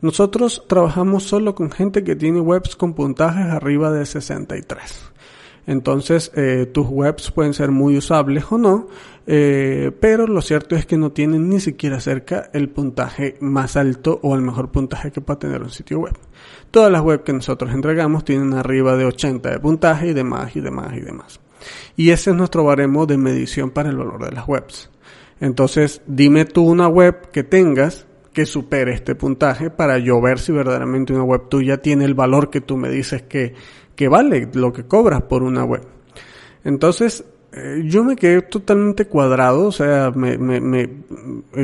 Nosotros 0.00 0.62
trabajamos 0.68 1.24
solo 1.24 1.56
con 1.56 1.72
gente 1.72 2.04
que 2.04 2.14
tiene 2.14 2.40
webs 2.40 2.76
con 2.76 2.94
puntajes 2.94 3.46
arriba 3.46 3.90
de 3.90 4.06
63. 4.06 5.07
Entonces, 5.68 6.32
eh, 6.34 6.64
tus 6.72 6.86
webs 6.88 7.30
pueden 7.30 7.52
ser 7.52 7.70
muy 7.70 7.98
usables 7.98 8.46
o 8.48 8.56
no, 8.56 8.88
eh, 9.26 9.92
pero 10.00 10.26
lo 10.26 10.40
cierto 10.40 10.74
es 10.74 10.86
que 10.86 10.96
no 10.96 11.12
tienen 11.12 11.50
ni 11.50 11.60
siquiera 11.60 12.00
cerca 12.00 12.48
el 12.54 12.70
puntaje 12.70 13.36
más 13.40 13.76
alto 13.76 14.18
o 14.22 14.34
el 14.34 14.40
mejor 14.40 14.70
puntaje 14.70 15.12
que 15.12 15.20
pueda 15.20 15.38
tener 15.38 15.60
un 15.60 15.68
sitio 15.68 15.98
web. 15.98 16.14
Todas 16.70 16.90
las 16.90 17.02
webs 17.02 17.22
que 17.22 17.34
nosotros 17.34 17.70
entregamos 17.74 18.24
tienen 18.24 18.54
arriba 18.54 18.96
de 18.96 19.04
80 19.04 19.50
de 19.50 19.60
puntaje 19.60 20.08
y 20.08 20.14
demás 20.14 20.56
y 20.56 20.62
demás 20.62 20.96
y 20.96 21.00
demás. 21.00 21.38
Y 21.96 22.12
ese 22.12 22.30
es 22.30 22.36
nuestro 22.36 22.64
baremo 22.64 23.04
de 23.04 23.18
medición 23.18 23.68
para 23.68 23.90
el 23.90 23.98
valor 23.98 24.24
de 24.24 24.32
las 24.32 24.48
webs. 24.48 24.88
Entonces, 25.38 26.00
dime 26.06 26.46
tú 26.46 26.64
una 26.64 26.88
web 26.88 27.30
que 27.30 27.44
tengas 27.44 28.06
que 28.32 28.46
supere 28.46 28.94
este 28.94 29.14
puntaje 29.14 29.68
para 29.68 29.98
yo 29.98 30.18
ver 30.22 30.38
si 30.38 30.50
verdaderamente 30.50 31.12
una 31.12 31.24
web 31.24 31.50
tuya 31.50 31.82
tiene 31.82 32.06
el 32.06 32.14
valor 32.14 32.48
que 32.48 32.62
tú 32.62 32.78
me 32.78 32.88
dices 32.88 33.20
que, 33.22 33.54
que 33.98 34.06
vale, 34.06 34.48
lo 34.54 34.72
que 34.72 34.86
cobras 34.86 35.22
por 35.22 35.42
una 35.42 35.64
web. 35.64 35.82
Entonces, 36.62 37.24
eh, 37.50 37.82
yo 37.84 38.04
me 38.04 38.14
quedé 38.14 38.42
totalmente 38.42 39.08
cuadrado, 39.08 39.66
o 39.66 39.72
sea, 39.72 40.12
me, 40.14 40.38
me, 40.38 40.60
me, 40.60 40.88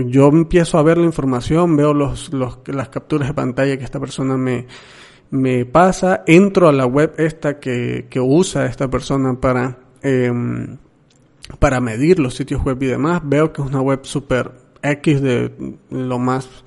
yo 0.06 0.26
empiezo 0.30 0.76
a 0.76 0.82
ver 0.82 0.98
la 0.98 1.04
información, 1.04 1.76
veo 1.76 1.94
los, 1.94 2.32
los, 2.32 2.58
las 2.66 2.88
capturas 2.88 3.28
de 3.28 3.34
pantalla 3.34 3.76
que 3.76 3.84
esta 3.84 4.00
persona 4.00 4.36
me, 4.36 4.66
me 5.30 5.64
pasa, 5.64 6.24
entro 6.26 6.66
a 6.68 6.72
la 6.72 6.86
web 6.86 7.14
esta 7.18 7.60
que, 7.60 8.08
que 8.10 8.18
usa 8.18 8.66
esta 8.66 8.90
persona 8.90 9.40
para, 9.40 9.78
eh, 10.02 10.32
para 11.60 11.80
medir 11.80 12.18
los 12.18 12.34
sitios 12.34 12.64
web 12.64 12.82
y 12.82 12.86
demás, 12.86 13.22
veo 13.24 13.52
que 13.52 13.62
es 13.62 13.68
una 13.68 13.80
web 13.80 14.00
super 14.02 14.50
X 14.82 15.22
de 15.22 15.76
lo 15.88 16.18
más 16.18 16.64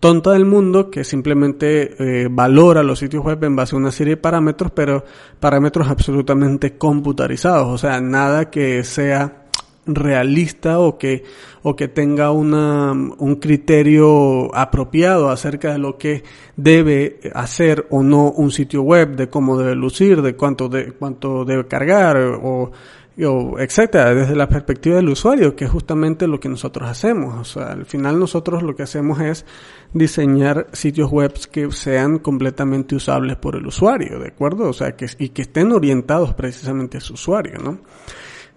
tonta 0.00 0.32
del 0.32 0.44
mundo 0.44 0.90
que 0.90 1.04
simplemente 1.04 1.94
eh, 1.98 2.28
valora 2.30 2.82
los 2.82 2.98
sitios 2.98 3.24
web 3.24 3.42
en 3.44 3.56
base 3.56 3.74
a 3.74 3.78
una 3.78 3.90
serie 3.90 4.14
de 4.14 4.20
parámetros, 4.20 4.70
pero 4.72 5.04
parámetros 5.40 5.88
absolutamente 5.88 6.76
computarizados, 6.76 7.68
o 7.68 7.78
sea, 7.78 8.00
nada 8.00 8.50
que 8.50 8.84
sea 8.84 9.44
realista 9.86 10.78
o 10.80 10.98
que 10.98 11.24
o 11.62 11.74
que 11.74 11.88
tenga 11.88 12.30
una, 12.30 12.92
un 12.92 13.36
criterio 13.36 14.54
apropiado 14.54 15.30
acerca 15.30 15.72
de 15.72 15.78
lo 15.78 15.98
que 15.98 16.22
debe 16.56 17.20
hacer 17.34 17.86
o 17.90 18.02
no 18.02 18.30
un 18.30 18.50
sitio 18.50 18.82
web, 18.82 19.16
de 19.16 19.28
cómo 19.28 19.58
debe 19.58 19.74
lucir, 19.74 20.22
de 20.22 20.36
cuánto 20.36 20.68
de 20.68 20.92
cuánto 20.92 21.44
debe 21.44 21.66
cargar 21.66 22.16
o 22.18 22.70
etcétera, 23.18 24.14
desde 24.14 24.36
la 24.36 24.48
perspectiva 24.48 24.96
del 24.96 25.08
usuario, 25.08 25.56
que 25.56 25.64
es 25.64 25.70
justamente 25.70 26.28
lo 26.28 26.38
que 26.38 26.48
nosotros 26.48 26.88
hacemos. 26.88 27.34
O 27.34 27.44
sea, 27.44 27.72
al 27.72 27.84
final 27.84 28.18
nosotros 28.18 28.62
lo 28.62 28.76
que 28.76 28.84
hacemos 28.84 29.20
es 29.20 29.44
diseñar 29.92 30.68
sitios 30.72 31.10
web 31.10 31.32
que 31.50 31.70
sean 31.72 32.20
completamente 32.20 32.94
usables 32.94 33.36
por 33.36 33.56
el 33.56 33.66
usuario, 33.66 34.20
¿de 34.20 34.28
acuerdo? 34.28 34.68
O 34.68 34.72
sea, 34.72 34.94
que, 34.94 35.06
y 35.18 35.30
que 35.30 35.42
estén 35.42 35.72
orientados 35.72 36.32
precisamente 36.34 36.98
a 36.98 37.00
su 37.00 37.14
usuario, 37.14 37.58
¿no? 37.58 37.80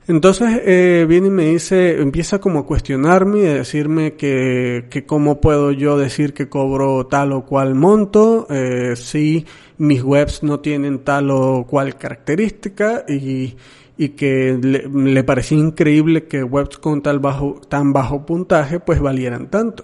Entonces 0.07 0.61
eh, 0.65 1.05
viene 1.07 1.27
y 1.27 1.31
me 1.31 1.45
dice, 1.45 2.01
empieza 2.01 2.39
como 2.39 2.59
a 2.59 2.65
cuestionarme 2.65 3.39
y 3.39 3.45
a 3.45 3.53
decirme 3.53 4.13
que, 4.13 4.87
que 4.89 5.05
cómo 5.05 5.39
puedo 5.39 5.71
yo 5.71 5.97
decir 5.97 6.33
que 6.33 6.49
cobro 6.49 7.05
tal 7.05 7.33
o 7.33 7.45
cual 7.45 7.75
monto, 7.75 8.47
eh, 8.49 8.95
si 8.95 9.45
mis 9.77 10.03
webs 10.03 10.43
no 10.43 10.59
tienen 10.59 10.99
tal 10.99 11.31
o 11.31 11.65
cual 11.67 11.97
característica 11.97 13.05
y, 13.07 13.55
y 14.01 14.09
que 14.09 14.57
le, 14.59 15.23
parecía 15.23 15.59
increíble 15.59 16.23
que 16.23 16.43
webs 16.43 16.79
con 16.79 17.03
tal 17.03 17.19
bajo, 17.19 17.61
tan 17.69 17.93
bajo 17.93 18.25
puntaje 18.25 18.79
pues 18.79 18.99
valieran 18.99 19.51
tanto. 19.51 19.83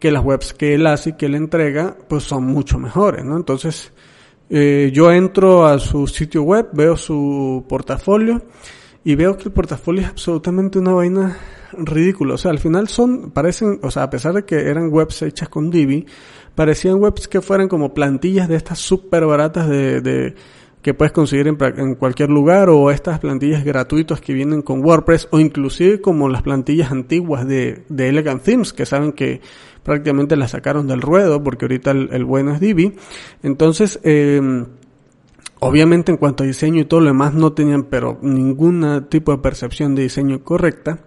Que 0.00 0.10
las 0.10 0.24
webs 0.24 0.52
que 0.52 0.74
él 0.74 0.88
hace 0.88 1.10
y 1.10 1.12
que 1.12 1.26
él 1.26 1.36
entrega 1.36 1.96
pues 2.08 2.24
son 2.24 2.46
mucho 2.46 2.80
mejores, 2.80 3.24
¿no? 3.24 3.36
Entonces 3.36 3.92
eh, 4.50 4.90
yo 4.92 5.12
entro 5.12 5.66
a 5.66 5.78
su 5.78 6.08
sitio 6.08 6.42
web, 6.42 6.70
veo 6.72 6.96
su 6.96 7.64
portafolio 7.68 8.42
y 9.04 9.14
veo 9.14 9.36
que 9.36 9.44
el 9.44 9.52
portafolio 9.52 10.02
es 10.02 10.08
absolutamente 10.08 10.80
una 10.80 10.92
vaina 10.94 11.38
ridícula. 11.78 12.34
O 12.34 12.38
sea, 12.38 12.50
al 12.50 12.58
final 12.58 12.88
son, 12.88 13.30
parecen, 13.30 13.78
o 13.84 13.90
sea, 13.92 14.02
a 14.02 14.10
pesar 14.10 14.34
de 14.34 14.44
que 14.44 14.68
eran 14.68 14.92
webs 14.92 15.22
hechas 15.22 15.48
con 15.48 15.70
Divi, 15.70 16.06
parecían 16.56 17.00
webs 17.00 17.28
que 17.28 17.40
fueran 17.40 17.68
como 17.68 17.94
plantillas 17.94 18.48
de 18.48 18.56
estas 18.56 18.80
súper 18.80 19.24
baratas 19.26 19.68
de, 19.68 20.00
de 20.00 20.34
que 20.84 20.92
puedes 20.92 21.12
conseguir 21.12 21.48
en, 21.48 21.94
cualquier 21.94 22.28
lugar 22.28 22.68
o 22.68 22.90
estas 22.90 23.18
plantillas 23.18 23.64
gratuitas 23.64 24.20
que 24.20 24.34
vienen 24.34 24.60
con 24.60 24.84
WordPress 24.84 25.28
o 25.30 25.40
inclusive 25.40 26.02
como 26.02 26.28
las 26.28 26.42
plantillas 26.42 26.92
antiguas 26.92 27.48
de, 27.48 27.86
de 27.88 28.10
Elegant 28.10 28.42
Themes 28.42 28.74
que 28.74 28.84
saben 28.84 29.12
que 29.12 29.40
prácticamente 29.82 30.36
las 30.36 30.50
sacaron 30.50 30.86
del 30.86 31.00
ruedo 31.00 31.42
porque 31.42 31.64
ahorita 31.64 31.92
el, 31.92 32.26
bueno 32.26 32.52
es 32.52 32.60
Divi. 32.60 32.92
Entonces, 33.42 33.98
eh, 34.02 34.66
obviamente 35.60 36.12
en 36.12 36.18
cuanto 36.18 36.44
a 36.44 36.46
diseño 36.46 36.82
y 36.82 36.84
todo 36.84 37.00
lo 37.00 37.06
demás 37.06 37.32
no 37.32 37.54
tenían 37.54 37.84
pero 37.84 38.18
ningún 38.20 39.06
tipo 39.08 39.32
de 39.32 39.38
percepción 39.38 39.94
de 39.94 40.02
diseño 40.02 40.44
correcta. 40.44 40.98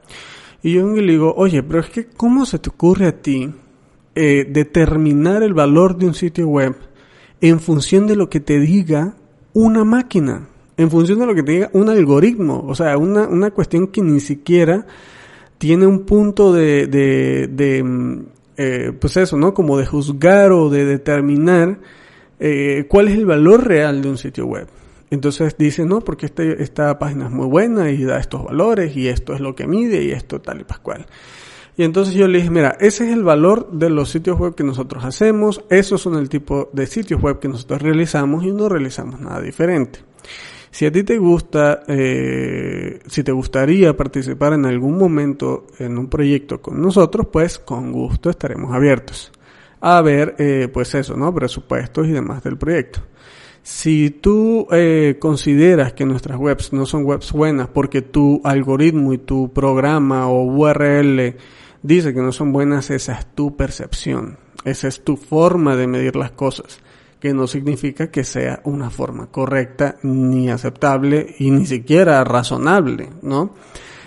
Y 0.64 0.74
yo 0.74 0.88
le 0.88 1.12
digo, 1.12 1.36
oye, 1.38 1.62
pero 1.62 1.82
es 1.82 1.90
que 1.92 2.08
¿cómo 2.08 2.48
se 2.48 2.58
te 2.58 2.72
ocurre 2.72 3.06
a 3.06 3.22
ti 3.22 3.54
eh, 4.16 4.48
determinar 4.50 5.44
el 5.44 5.54
valor 5.54 5.98
de 5.98 6.08
un 6.08 6.16
sitio 6.16 6.48
web 6.48 6.76
en 7.42 7.60
función 7.60 8.08
de 8.08 8.16
lo 8.16 8.28
que 8.28 8.40
te 8.40 8.60
diga 8.60 9.14
una 9.58 9.84
máquina, 9.84 10.48
en 10.78 10.92
función 10.92 11.18
de 11.18 11.26
lo 11.26 11.34
que 11.34 11.42
te 11.42 11.52
diga 11.52 11.70
un 11.74 11.90
algoritmo, 11.90 12.64
o 12.68 12.76
sea, 12.76 12.96
una, 12.96 13.28
una 13.28 13.50
cuestión 13.50 13.88
que 13.88 14.04
ni 14.04 14.20
siquiera 14.20 14.86
tiene 15.58 15.88
un 15.88 16.06
punto 16.06 16.54
de, 16.54 16.86
de, 16.86 17.48
de 17.48 17.84
mm, 17.84 18.26
eh, 18.58 18.92
pues 19.00 19.18
eso, 19.18 19.36
¿no? 19.36 19.56
Como 19.56 19.80
de 19.80 19.88
juzgar 19.88 20.52
o 20.52 20.70
de 20.70 20.86
determinar 20.86 21.80
eh, 22.40 22.86
cuál 22.88 23.08
es 23.08 23.16
el 23.16 23.26
valor 23.26 23.68
real 23.68 24.04
de 24.04 24.10
un 24.10 24.20
sitio 24.20 24.46
web. 24.46 24.68
Entonces 25.10 25.56
dice, 25.58 25.86
no, 25.86 26.02
porque 26.02 26.28
este, 26.28 26.62
esta 26.62 27.00
página 27.00 27.26
es 27.26 27.32
muy 27.32 27.48
buena 27.48 27.90
y 27.90 28.04
da 28.04 28.20
estos 28.20 28.44
valores 28.44 28.96
y 28.96 29.08
esto 29.08 29.34
es 29.34 29.40
lo 29.40 29.56
que 29.56 29.66
mide 29.66 30.04
y 30.04 30.12
esto 30.12 30.40
tal 30.40 30.62
y 30.62 30.66
pascual. 30.66 31.08
Y 31.78 31.84
entonces 31.84 32.16
yo 32.16 32.28
le 32.28 32.40
dije, 32.40 32.50
mira, 32.50 32.76
ese 32.80 33.08
es 33.08 33.14
el 33.14 33.24
valor 33.24 33.72
de 33.72 33.90
los 33.90 34.10
sitios 34.10 34.38
web 34.40 34.56
que 34.56 34.64
nosotros 34.64 35.06
hacemos, 35.06 35.64
esos 35.70 36.02
son 36.02 36.16
el 36.16 36.28
tipo 36.28 36.70
de 36.74 36.88
sitios 36.88 37.22
web 37.22 37.40
que 37.40 37.48
nosotros 37.48 37.82
realizamos 37.82 38.44
y 38.44 38.52
no 38.52 38.68
realizamos 38.68 39.20
nada 39.22 39.40
diferente. 39.40 40.00
Si 40.72 40.86
a 40.86 40.92
ti 40.92 41.04
te 41.04 41.18
gusta, 41.18 41.84
eh, 41.88 43.00
si 43.06 43.24
te 43.24 43.32
gustaría 43.32 43.96
participar 43.96 44.54
en 44.54 44.66
algún 44.66 44.98
momento 44.98 45.68
en 45.80 45.98
un 45.98 46.08
proyecto 46.08 46.62
con 46.62 46.82
nosotros, 46.82 47.28
pues 47.32 47.60
con 47.60 47.92
gusto 47.92 48.30
estaremos 48.30 48.74
abiertos 48.74 49.32
a 49.82 50.02
ver, 50.02 50.36
eh, 50.40 50.70
pues 50.72 50.94
eso, 50.96 51.16
¿no? 51.16 51.34
Presupuestos 51.34 52.08
y 52.08 52.12
demás 52.12 52.44
del 52.44 52.58
proyecto. 52.58 53.02
Si 53.62 54.10
tú 54.10 54.68
eh, 54.72 55.18
consideras 55.20 55.94
que 55.94 56.06
nuestras 56.06 56.38
webs 56.38 56.72
no 56.72 56.86
son 56.86 57.06
webs 57.06 57.34
buenas 57.34 57.68
porque 57.68 58.02
tu 58.02 58.42
algoritmo 58.44 59.14
y 59.14 59.18
tu 59.18 59.52
programa 59.52 60.28
o 60.28 60.44
URL 60.44 61.36
dice 61.88 62.14
que 62.14 62.22
no 62.22 62.34
son 62.34 62.52
buenas, 62.52 62.90
esa 62.90 63.14
es 63.14 63.26
tu 63.28 63.56
percepción, 63.56 64.38
esa 64.66 64.90
es 64.90 65.04
tu 65.04 65.16
forma 65.16 65.78
de 65.78 65.88
medir 65.88 66.18
las 66.18 66.32
cosas, 66.32 66.80
que 67.22 67.34
no 67.34 67.48
significa 67.48 68.12
que 68.12 68.26
sea 68.26 68.60
una 68.66 68.90
forma 68.90 69.28
correcta, 69.28 69.96
ni 70.04 70.50
aceptable 70.50 71.36
y 71.40 71.50
ni 71.50 71.66
siquiera 71.66 72.22
razonable, 72.26 73.10
¿no? 73.22 73.56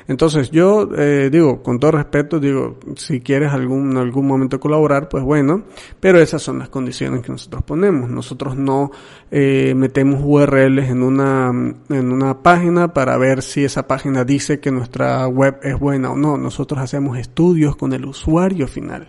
Entonces 0.09 0.51
yo 0.51 0.89
eh, 0.97 1.29
digo, 1.31 1.63
con 1.63 1.79
todo 1.79 1.93
respeto, 1.93 2.41
digo, 2.41 2.79
si 2.97 3.21
quieres 3.21 3.53
algún, 3.53 3.97
algún 3.97 4.27
momento 4.27 4.59
colaborar, 4.59 5.09
pues 5.09 5.23
bueno, 5.23 5.65
pero 6.01 6.21
esas 6.21 6.43
son 6.43 6.59
las 6.59 6.69
condiciones 6.69 7.23
que 7.23 7.33
nosotros 7.33 7.63
ponemos. 7.63 8.11
Nosotros 8.11 8.57
no 8.57 8.91
eh, 9.31 9.75
metemos 9.77 10.21
URLs 10.25 10.91
en 10.91 11.03
una, 11.03 11.51
en 11.89 12.13
una 12.13 12.43
página 12.43 12.93
para 12.93 13.17
ver 13.17 13.43
si 13.43 13.65
esa 13.65 13.87
página 13.87 14.25
dice 14.25 14.61
que 14.61 14.71
nuestra 14.71 15.27
web 15.29 15.59
es 15.63 15.79
buena 15.79 16.13
o 16.13 16.17
no. 16.17 16.37
Nosotros 16.37 16.81
hacemos 16.81 17.19
estudios 17.19 17.77
con 17.77 17.93
el 17.93 18.05
usuario 18.05 18.67
final 18.67 19.09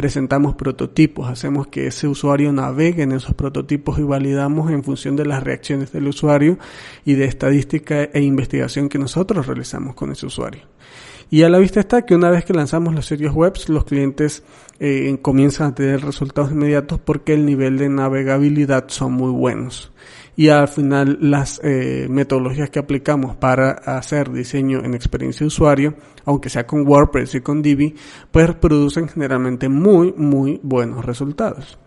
presentamos 0.00 0.54
prototipos, 0.54 1.28
hacemos 1.28 1.66
que 1.66 1.86
ese 1.86 2.08
usuario 2.08 2.54
navegue 2.54 3.02
en 3.02 3.12
esos 3.12 3.34
prototipos 3.34 3.98
y 3.98 4.02
validamos 4.02 4.70
en 4.70 4.82
función 4.82 5.14
de 5.14 5.26
las 5.26 5.42
reacciones 5.42 5.92
del 5.92 6.08
usuario 6.08 6.58
y 7.04 7.16
de 7.16 7.26
estadística 7.26 8.04
e 8.04 8.22
investigación 8.22 8.88
que 8.88 8.98
nosotros 8.98 9.46
realizamos 9.46 9.94
con 9.94 10.10
ese 10.10 10.24
usuario. 10.24 10.62
Y 11.30 11.42
a 11.44 11.48
la 11.48 11.58
vista 11.58 11.80
está 11.80 12.02
que 12.02 12.14
una 12.14 12.28
vez 12.28 12.44
que 12.44 12.52
lanzamos 12.52 12.94
los 12.94 13.06
sitios 13.06 13.32
web, 13.32 13.54
los 13.68 13.84
clientes 13.84 14.42
eh, 14.80 15.16
comienzan 15.22 15.68
a 15.68 15.74
tener 15.74 16.02
resultados 16.02 16.50
inmediatos 16.50 16.98
porque 16.98 17.34
el 17.34 17.46
nivel 17.46 17.78
de 17.78 17.88
navegabilidad 17.88 18.86
son 18.88 19.12
muy 19.12 19.30
buenos 19.30 19.92
y 20.40 20.48
al 20.48 20.68
final 20.68 21.18
las 21.20 21.60
eh, 21.62 22.06
metodologías 22.08 22.70
que 22.70 22.78
aplicamos 22.78 23.36
para 23.36 23.72
hacer 23.72 24.32
diseño 24.32 24.82
en 24.82 24.94
experiencia 24.94 25.40
de 25.40 25.48
usuario, 25.48 25.94
aunque 26.24 26.48
sea 26.48 26.66
con 26.66 26.86
WordPress 26.88 27.34
y 27.34 27.40
con 27.42 27.60
Divi, 27.60 27.94
pues 28.30 28.54
producen 28.54 29.06
generalmente 29.06 29.68
muy, 29.68 30.14
muy 30.16 30.58
buenos 30.62 31.04
resultados. 31.04 31.78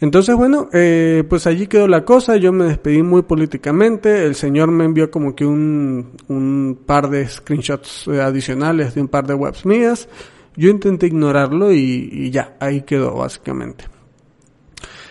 Entonces, 0.00 0.36
bueno, 0.36 0.68
eh, 0.72 1.24
pues 1.28 1.46
allí 1.46 1.66
quedó 1.66 1.88
la 1.88 2.04
cosa, 2.04 2.36
yo 2.36 2.52
me 2.52 2.66
despedí 2.66 3.02
muy 3.02 3.22
políticamente, 3.22 4.24
el 4.24 4.34
señor 4.34 4.70
me 4.70 4.84
envió 4.84 5.10
como 5.10 5.34
que 5.34 5.44
un, 5.44 6.12
un 6.28 6.78
par 6.86 7.10
de 7.10 7.26
screenshots 7.26 8.06
eh, 8.08 8.20
adicionales 8.20 8.94
de 8.94 9.00
un 9.00 9.08
par 9.08 9.26
de 9.26 9.34
webs 9.34 9.66
mías, 9.66 10.08
yo 10.56 10.70
intenté 10.70 11.06
ignorarlo 11.06 11.72
y, 11.72 12.08
y 12.12 12.30
ya, 12.30 12.56
ahí 12.60 12.82
quedó 12.82 13.14
básicamente. 13.14 13.86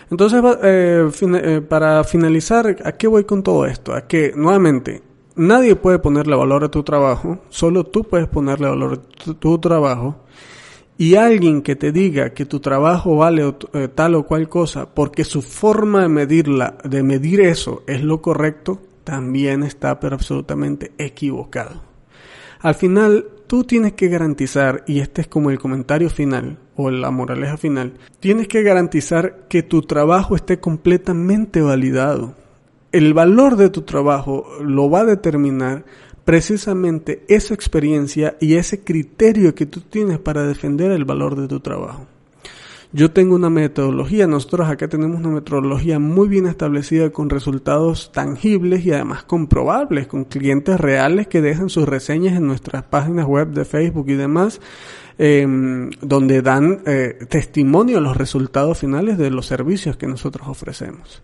Entonces, 0.09 0.41
eh, 0.63 1.09
eh, 1.21 1.61
para 1.61 2.03
finalizar, 2.03 2.77
¿a 2.83 2.91
qué 2.93 3.07
voy 3.07 3.25
con 3.25 3.43
todo 3.43 3.65
esto? 3.65 3.93
A 3.93 4.07
que, 4.07 4.31
nuevamente, 4.35 5.01
nadie 5.35 5.75
puede 5.75 5.99
ponerle 5.99 6.35
valor 6.35 6.63
a 6.63 6.71
tu 6.71 6.83
trabajo, 6.83 7.39
solo 7.49 7.83
tú 7.83 8.03
puedes 8.03 8.27
ponerle 8.27 8.69
valor 8.69 8.93
a 8.93 9.33
tu, 9.33 9.57
trabajo. 9.59 10.23
Y 10.97 11.15
alguien 11.15 11.61
que 11.61 11.75
te 11.75 11.91
diga 11.91 12.31
que 12.31 12.45
tu 12.45 12.59
trabajo 12.59 13.17
vale 13.17 13.53
eh, 13.73 13.87
tal 13.93 14.15
o 14.15 14.23
cual 14.23 14.49
cosa 14.49 14.93
porque 14.93 15.23
su 15.23 15.43
forma 15.43 16.01
de 16.01 16.09
medirla, 16.09 16.77
de 16.83 17.03
medir 17.03 17.41
eso 17.41 17.83
es 17.85 18.01
lo 18.01 18.21
correcto, 18.21 18.81
también 19.03 19.63
está 19.63 19.99
pero 19.99 20.15
absolutamente 20.15 20.91
equivocado. 20.97 21.81
Al 22.59 22.73
final, 22.73 23.25
tú 23.45 23.63
tienes 23.63 23.93
que 23.93 24.09
garantizar, 24.09 24.83
y 24.87 24.99
este 24.99 25.21
es 25.21 25.27
como 25.27 25.51
el 25.51 25.59
comentario 25.59 26.09
final 26.09 26.57
o 26.75 26.89
la 26.89 27.11
moraleja 27.11 27.57
final, 27.57 27.93
tienes 28.19 28.47
que 28.47 28.63
garantizar 28.63 29.47
que 29.47 29.63
tu 29.63 29.83
trabajo 29.83 30.35
esté 30.35 30.59
completamente 30.59 31.61
validado. 31.61 32.35
El 32.91 33.13
valor 33.13 33.55
de 33.55 33.69
tu 33.69 33.83
trabajo 33.83 34.47
lo 34.61 34.89
va 34.89 35.01
a 35.01 35.05
determinar 35.05 35.85
precisamente 36.27 37.23
esa 37.29 37.53
experiencia 37.53 38.35
y 38.41 38.55
ese 38.55 38.81
criterio 38.81 39.55
que 39.55 39.65
tú 39.65 39.79
tienes 39.79 40.19
para 40.19 40.45
defender 40.45 40.91
el 40.91 41.05
valor 41.05 41.37
de 41.37 41.47
tu 41.47 41.61
trabajo. 41.61 42.05
Yo 42.91 43.11
tengo 43.11 43.33
una 43.33 43.49
metodología, 43.49 44.27
nosotros 44.27 44.67
acá 44.67 44.89
tenemos 44.89 45.21
una 45.21 45.29
metodología 45.29 45.99
muy 45.99 46.27
bien 46.27 46.45
establecida 46.45 47.11
con 47.11 47.29
resultados 47.29 48.11
tangibles 48.11 48.85
y 48.85 48.91
además 48.91 49.23
comprobables, 49.23 50.07
con 50.07 50.25
clientes 50.25 50.77
reales 50.77 51.27
que 51.27 51.39
dejan 51.39 51.69
sus 51.69 51.87
reseñas 51.87 52.35
en 52.35 52.45
nuestras 52.45 52.83
páginas 52.83 53.25
web 53.25 53.51
de 53.51 53.63
Facebook 53.63 54.09
y 54.09 54.15
demás, 54.15 54.59
em, 55.17 55.91
donde 56.01 56.41
dan 56.41 56.81
eh, 56.85 57.25
testimonio 57.29 57.99
a 57.99 58.01
los 58.01 58.17
resultados 58.17 58.79
finales 58.79 59.17
de 59.17 59.31
los 59.31 59.45
servicios 59.45 59.95
que 59.95 60.07
nosotros 60.07 60.45
ofrecemos. 60.49 61.23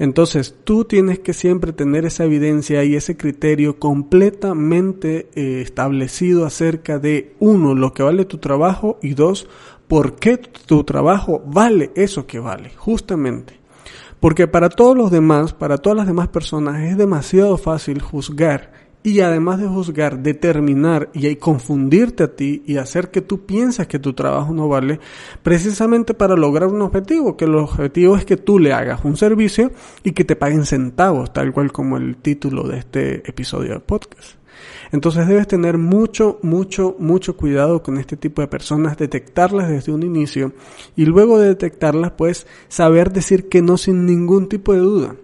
Entonces, 0.00 0.54
tú 0.64 0.86
tienes 0.86 1.18
que 1.18 1.34
siempre 1.34 1.74
tener 1.74 2.06
esa 2.06 2.24
evidencia 2.24 2.82
y 2.84 2.96
ese 2.96 3.18
criterio 3.18 3.78
completamente 3.78 5.28
eh, 5.34 5.60
establecido 5.60 6.46
acerca 6.46 6.98
de, 6.98 7.34
uno, 7.38 7.74
lo 7.74 7.92
que 7.92 8.02
vale 8.02 8.24
tu 8.24 8.38
trabajo 8.38 8.98
y 9.02 9.12
dos, 9.12 9.46
por 9.88 10.16
qué 10.16 10.38
tu 10.38 10.84
trabajo 10.84 11.42
vale 11.44 11.90
eso 11.96 12.26
que 12.26 12.38
vale, 12.38 12.70
justamente. 12.78 13.60
Porque 14.20 14.48
para 14.48 14.70
todos 14.70 14.96
los 14.96 15.10
demás, 15.10 15.52
para 15.52 15.76
todas 15.76 15.98
las 15.98 16.06
demás 16.06 16.28
personas, 16.28 16.80
es 16.80 16.96
demasiado 16.96 17.58
fácil 17.58 18.00
juzgar 18.00 18.72
y 19.02 19.20
además 19.20 19.58
de 19.58 19.66
juzgar, 19.66 20.22
determinar 20.22 21.08
y 21.14 21.34
confundirte 21.36 22.24
a 22.24 22.36
ti 22.36 22.62
y 22.66 22.76
hacer 22.76 23.10
que 23.10 23.22
tú 23.22 23.46
piensas 23.46 23.86
que 23.86 23.98
tu 23.98 24.12
trabajo 24.12 24.52
no 24.52 24.68
vale, 24.68 25.00
precisamente 25.42 26.12
para 26.12 26.36
lograr 26.36 26.68
un 26.68 26.82
objetivo, 26.82 27.36
que 27.36 27.46
el 27.46 27.54
objetivo 27.54 28.16
es 28.16 28.24
que 28.24 28.36
tú 28.36 28.58
le 28.58 28.72
hagas 28.72 29.04
un 29.04 29.16
servicio 29.16 29.72
y 30.04 30.12
que 30.12 30.24
te 30.24 30.36
paguen 30.36 30.66
centavos, 30.66 31.32
tal 31.32 31.52
cual 31.52 31.72
como 31.72 31.96
el 31.96 32.16
título 32.16 32.64
de 32.64 32.78
este 32.78 33.28
episodio 33.28 33.74
de 33.74 33.80
podcast. 33.80 34.40
Entonces 34.92 35.26
debes 35.26 35.48
tener 35.48 35.78
mucho, 35.78 36.38
mucho, 36.42 36.96
mucho 36.98 37.36
cuidado 37.36 37.82
con 37.82 37.96
este 37.96 38.16
tipo 38.16 38.42
de 38.42 38.48
personas, 38.48 38.98
detectarlas 38.98 39.68
desde 39.68 39.92
un 39.92 40.02
inicio 40.02 40.52
y 40.96 41.06
luego 41.06 41.38
de 41.38 41.48
detectarlas, 41.48 42.12
pues 42.12 42.46
saber 42.68 43.12
decir 43.12 43.48
que 43.48 43.62
no 43.62 43.76
sin 43.76 44.04
ningún 44.04 44.48
tipo 44.48 44.74
de 44.74 44.80
duda. 44.80 45.16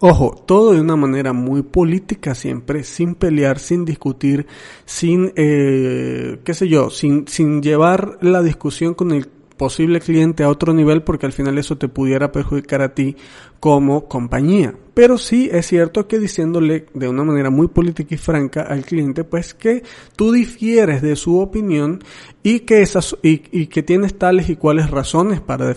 Ojo, 0.00 0.34
todo 0.46 0.72
de 0.72 0.80
una 0.80 0.96
manera 0.96 1.32
muy 1.32 1.62
política 1.62 2.34
siempre, 2.34 2.82
sin 2.82 3.14
pelear, 3.14 3.58
sin 3.58 3.84
discutir, 3.84 4.46
sin, 4.84 5.32
eh, 5.36 6.40
qué 6.44 6.54
sé 6.54 6.68
yo, 6.68 6.90
sin, 6.90 7.26
sin 7.28 7.62
llevar 7.62 8.18
la 8.20 8.42
discusión 8.42 8.94
con 8.94 9.12
el 9.12 9.28
posible 9.56 10.00
cliente 10.00 10.44
a 10.44 10.50
otro 10.50 10.74
nivel 10.74 11.02
porque 11.02 11.24
al 11.24 11.32
final 11.32 11.56
eso 11.56 11.78
te 11.78 11.88
pudiera 11.88 12.30
perjudicar 12.30 12.82
a 12.82 12.94
ti 12.94 13.16
como 13.58 14.06
compañía. 14.06 14.74
Pero 14.92 15.18
sí 15.18 15.48
es 15.50 15.66
cierto 15.66 16.06
que 16.06 16.18
diciéndole 16.18 16.86
de 16.92 17.08
una 17.08 17.24
manera 17.24 17.50
muy 17.50 17.68
política 17.68 18.14
y 18.14 18.18
franca 18.18 18.62
al 18.62 18.84
cliente 18.84 19.24
pues 19.24 19.54
que 19.54 19.82
tú 20.14 20.32
difieres 20.32 21.00
de 21.00 21.16
su 21.16 21.38
opinión 21.38 22.00
y 22.42 22.60
que 22.60 22.82
esas 22.82 23.16
y, 23.22 23.42
y 23.50 23.66
que 23.68 23.82
tienes 23.82 24.18
tales 24.18 24.50
y 24.50 24.56
cuales 24.56 24.90
razones 24.90 25.40
para 25.40 25.74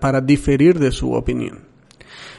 para 0.00 0.20
diferir 0.20 0.78
de 0.78 0.90
su 0.90 1.12
opinión. 1.12 1.73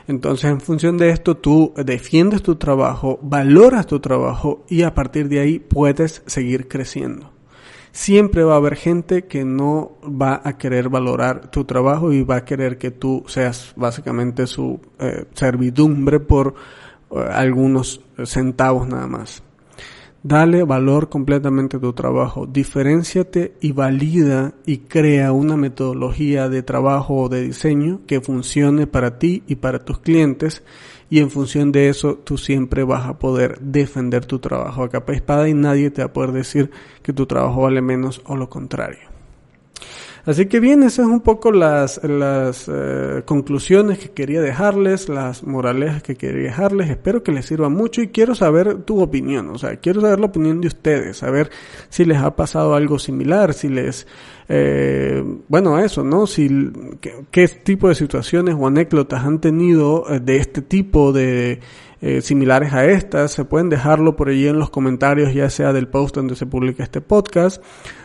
Entonces, 0.07 0.51
en 0.51 0.61
función 0.61 0.97
de 0.97 1.09
esto, 1.09 1.37
tú 1.37 1.73
defiendes 1.75 2.43
tu 2.43 2.55
trabajo, 2.55 3.19
valoras 3.21 3.87
tu 3.87 3.99
trabajo 3.99 4.63
y 4.69 4.83
a 4.83 4.93
partir 4.93 5.29
de 5.29 5.39
ahí 5.39 5.59
puedes 5.59 6.21
seguir 6.25 6.67
creciendo 6.67 7.35
siempre 7.95 8.43
va 8.43 8.55
a 8.55 8.57
haber 8.57 8.75
gente 8.75 9.23
que 9.23 9.45
no 9.45 9.93
va 10.03 10.41
a 10.43 10.57
querer 10.57 10.89
valorar 10.89 11.49
tu 11.49 11.63
trabajo 11.63 12.11
y 12.11 12.23
va 12.23 12.35
a 12.35 12.45
querer 12.45 12.77
que 12.77 12.91
tú 12.91 13.23
seas 13.25 13.71
básicamente 13.77 14.47
su 14.47 14.81
eh, 14.99 15.23
servidumbre 15.33 16.19
por 16.19 16.55
eh, 17.09 17.25
algunos 17.31 18.01
centavos 18.25 18.85
nada 18.85 19.07
más. 19.07 19.41
Dale 20.27 20.63
valor 20.63 21.07
completamente 21.07 21.77
a 21.77 21.79
tu 21.79 21.93
trabajo, 21.93 22.47
diferenciate 22.47 23.53
y 23.61 23.73
valida 23.73 24.55
y 24.65 24.79
crea 24.79 25.31
una 25.31 25.55
metodología 25.55 26.49
de 26.49 26.63
trabajo 26.63 27.15
o 27.17 27.29
de 27.29 27.43
diseño 27.43 28.01
que 28.07 28.21
funcione 28.21 28.87
para 28.87 29.19
ti 29.19 29.43
y 29.45 29.57
para 29.57 29.85
tus 29.85 29.99
clientes 29.99 30.63
y 31.11 31.19
en 31.19 31.29
función 31.29 31.71
de 31.71 31.89
eso 31.89 32.15
tú 32.15 32.39
siempre 32.39 32.83
vas 32.83 33.07
a 33.07 33.19
poder 33.19 33.59
defender 33.59 34.25
tu 34.25 34.39
trabajo 34.39 34.81
a 34.81 34.89
capa 34.89 35.13
y 35.13 35.17
espada 35.17 35.47
y 35.47 35.53
nadie 35.53 35.91
te 35.91 36.01
va 36.01 36.07
a 36.07 36.13
poder 36.13 36.31
decir 36.31 36.71
que 37.03 37.13
tu 37.13 37.27
trabajo 37.27 37.61
vale 37.61 37.83
menos 37.83 38.23
o 38.25 38.35
lo 38.35 38.49
contrario. 38.49 39.14
Así 40.25 40.47
que 40.47 40.59
bien, 40.59 40.81
esas 40.81 41.05
son 41.05 41.11
un 41.11 41.21
poco 41.21 41.51
las, 41.51 42.03
las 42.03 42.67
eh, 42.67 43.21
conclusiones 43.25 43.99
que 43.99 44.09
quería 44.09 44.41
dejarles, 44.41 45.07
las 45.07 45.43
moralejas 45.43 46.01
que 46.01 46.15
quería 46.15 46.45
dejarles. 46.45 46.89
Espero 46.89 47.21
que 47.21 47.31
les 47.31 47.45
sirva 47.45 47.69
mucho 47.69 48.01
y 48.01 48.07
quiero 48.07 48.33
saber 48.33 48.83
tu 48.83 49.01
opinión. 49.01 49.51
O 49.51 49.59
sea, 49.59 49.75
quiero 49.75 50.01
saber 50.01 50.19
la 50.19 50.25
opinión 50.25 50.61
de 50.61 50.67
ustedes, 50.67 51.17
saber 51.17 51.51
si 51.89 52.05
les 52.05 52.17
ha 52.17 52.35
pasado 52.35 52.73
algo 52.73 52.97
similar, 52.97 53.53
si 53.53 53.69
les, 53.69 54.07
eh, 54.49 55.23
bueno, 55.47 55.77
eso, 55.77 56.03
¿no? 56.03 56.25
Si, 56.25 56.49
qué, 57.29 57.47
tipo 57.47 57.89
de 57.89 57.95
situaciones 57.95 58.55
o 58.57 58.65
anécdotas 58.65 59.23
han 59.23 59.39
tenido 59.39 60.05
eh, 60.09 60.19
de 60.19 60.37
este 60.37 60.63
tipo 60.63 61.13
de 61.13 61.59
eh, 62.07 62.21
similares 62.21 62.71
a 62.71 62.85
estas, 62.85 63.31
se 63.31 63.45
pueden 63.45 63.67
dejarlo 63.67 64.15
por 64.15 64.29
allí 64.29 64.47
en 64.47 64.59
los 64.59 64.69
comentarios, 64.69 65.33
ya 65.33 65.49
sea 65.49 65.73
del 65.73 65.87
post 65.87 66.15
donde 66.15 66.35
se 66.35 66.45
publica 66.45 66.83
este 66.83 67.01
podcast, 67.01 67.63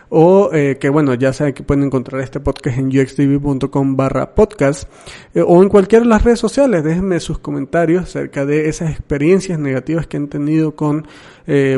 o 0.09 0.49
eh, 0.53 0.77
que 0.79 0.89
bueno, 0.89 1.13
ya 1.13 1.33
saben 1.33 1.53
que 1.53 1.61
pueden 1.61 1.83
encontrar 1.83 2.19
este 2.23 2.39
podcast 2.39 2.79
en 2.79 2.87
uxtv.com 2.87 3.95
barra 3.95 4.33
podcast, 4.33 4.89
eh, 5.35 5.43
o 5.45 5.61
en 5.61 5.69
cualquiera 5.69 6.03
de 6.03 6.09
las 6.09 6.23
redes 6.23 6.39
sociales, 6.39 6.83
déjenme 6.83 7.19
sus 7.19 7.37
comentarios 7.37 8.05
acerca 8.05 8.43
de 8.43 8.69
esas 8.69 8.89
experiencias 8.89 9.59
negativas 9.59 10.07
que 10.07 10.17
han 10.17 10.29
tenido 10.29 10.75
con 10.75 11.05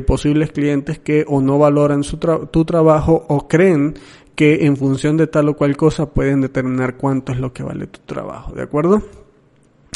posibles 0.08 0.52
clientes 0.52 1.00
que 1.00 1.26
o 1.28 1.42
no 1.42 1.58
valoran 1.58 2.04
su 2.04 2.18
tu 2.18 2.64
trabajo 2.64 3.26
o 3.28 3.48
creen 3.50 3.96
que 4.36 4.66
en 4.66 4.78
función 4.78 5.18
de 5.18 5.28
tal 5.28 5.50
o 5.50 5.58
cual 5.58 5.76
cosa 5.76 6.14
pueden 6.14 6.40
determinar 6.40 6.96
cuánto 6.96 7.34
es 7.34 7.40
lo 7.40 7.52
que 7.52 7.64
vale 7.64 7.88
tu 7.88 8.00
trabajo, 8.06 8.54
¿de 8.54 8.62
acuerdo? 8.62 9.23